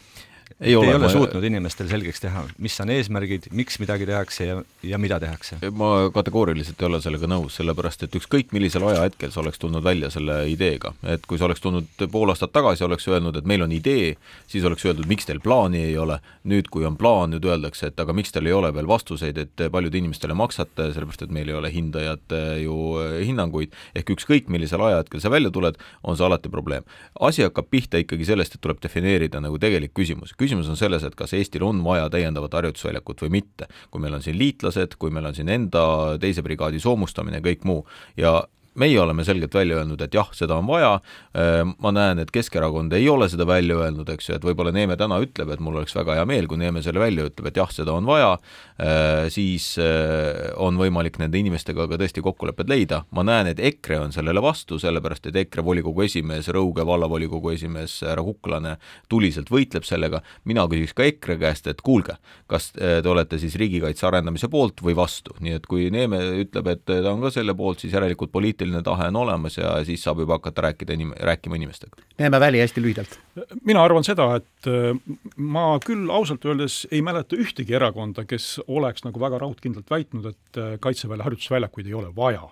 [0.61, 1.09] Ei ole, ole ma...
[1.13, 5.59] suutnud inimestele selgeks teha, mis on eesmärgid, miks midagi tehakse ja, ja mida tehakse?
[5.71, 10.11] ma kategooriliselt ei ole sellega nõus, sellepärast et ükskõik millisel ajahetkel sa oleks tulnud välja
[10.11, 13.75] selle ideega, et kui sa oleks tulnud pool aastat tagasi, oleks öelnud, et meil on
[13.75, 14.17] idee,
[14.51, 18.03] siis oleks öeldud, miks teil plaani ei ole, nüüd kui on plaan, nüüd öeldakse, et
[18.03, 21.59] aga miks teil ei ole veel vastuseid, et paljud inimestele maksate, sellepärast et meil ei
[21.59, 22.81] ole hindajate ju
[23.23, 26.83] hinnanguid, ehk ükskõik millisel ajahetkel sa välja tuled, on see alati probleem.
[27.21, 31.15] asi hakkab pihta ikkagi sellest, et tuleb defineerida nagu tegelik küsimus küsimus on selles, et
[31.15, 33.69] kas Eestil on vaja täiendavat harjutusväljakut või mitte.
[33.91, 37.87] kui meil on siin liitlased, kui meil on siin enda teise brigaadi soomustamine kõik muu
[38.17, 38.43] ja
[38.79, 40.95] meie oleme selgelt välja öelnud, et jah, seda on vaja,
[41.37, 44.97] äh, ma näen, et Keskerakond ei ole seda välja öelnud, eks ju, et võib-olla Neeme
[45.01, 47.71] täna ütleb, et mul oleks väga hea meel, kui Neeme selle välja ütleb, et jah,
[47.75, 48.35] seda on vaja,
[48.81, 54.01] äh, siis äh, on võimalik nende inimestega ka tõesti kokkulepped leida, ma näen, et EKRE
[54.07, 58.77] on sellele vastu, sellepärast et EKRE volikogu esimees, Rõuge vallavolikogu esimees härra Kuklane
[59.11, 62.17] tuliselt võitleb sellega, mina küsiks ka EKRE käest, et kuulge,
[62.51, 66.85] kas te olete siis riigikaitse arendamise poolt või vastu, nii et kui Neeme ütleb, et
[66.89, 70.21] ta on ka selle poolt, siis järelikult poliitiline poliitiline tahe on olemas ja siis saab
[70.21, 71.97] juba hakata rääkida inim-, rääkima inimestega.
[72.19, 73.19] Neeme Väli hästi lühidalt.
[73.65, 74.99] mina arvan seda, et äh,
[75.37, 80.59] ma küll ausalt öeldes ei mäleta ühtegi erakonda, kes oleks nagu väga raudkindlalt väitnud, et
[80.59, 82.49] äh, Kaitseväele harjutusväljakuid ei ole vaja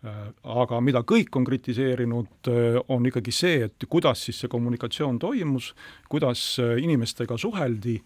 [0.00, 5.74] aga mida kõik on kritiseerinud, äh, on ikkagi see, et kuidas siis see kommunikatsioon toimus,
[6.08, 7.98] kuidas äh, inimestega suheldi,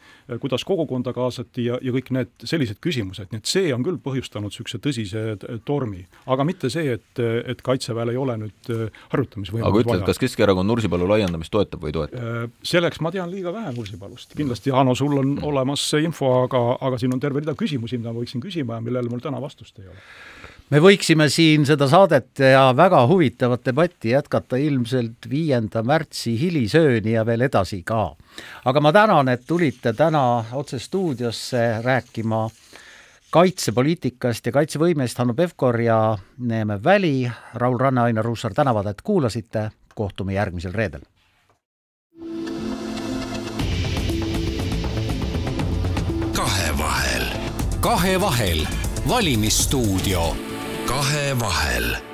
[0.42, 4.50] kuidas kogukonda kaasati ja, ja kõik need sellised küsimused, nii et see on küll põhjustanud
[4.50, 5.22] niisuguse tõsise
[5.64, 6.02] tormi.
[6.26, 8.70] aga mitte see, et, et Kaitseväel ei ole nüüd
[9.14, 12.34] harjutamisvõimalust aga ütle, kas Keskerakond Nursipalu laiendamist toetab või ei toeta?
[12.66, 15.46] Selleks ma tean liiga vähe Nursipalust, kindlasti Hanno, sul on mm.
[15.46, 18.84] olemas see info, aga, aga siin on terve rida küsimusi, mida ma võiksin küsima ja
[18.84, 20.02] millele mul täna vastust ei ole
[20.74, 27.22] me võiksime siin seda saadet ja väga huvitavat debatti jätkata ilmselt viienda märtsi hilisööni ja
[27.26, 28.16] veel edasi ka.
[28.64, 32.48] aga ma tänan, et tulite täna otse stuudiosse rääkima
[33.30, 39.70] kaitsepoliitikast ja kaitsevõimest, Hanno Pevkor ja Neeme Väli, Raul Ranne, Ainar Ruussaar tänavad, et kuulasite,
[39.94, 41.06] kohtume järgmisel reedel.
[46.34, 47.24] kahevahel.
[47.80, 48.66] kahevahel,
[49.08, 50.53] valimisstuudio
[50.86, 52.13] kahevahel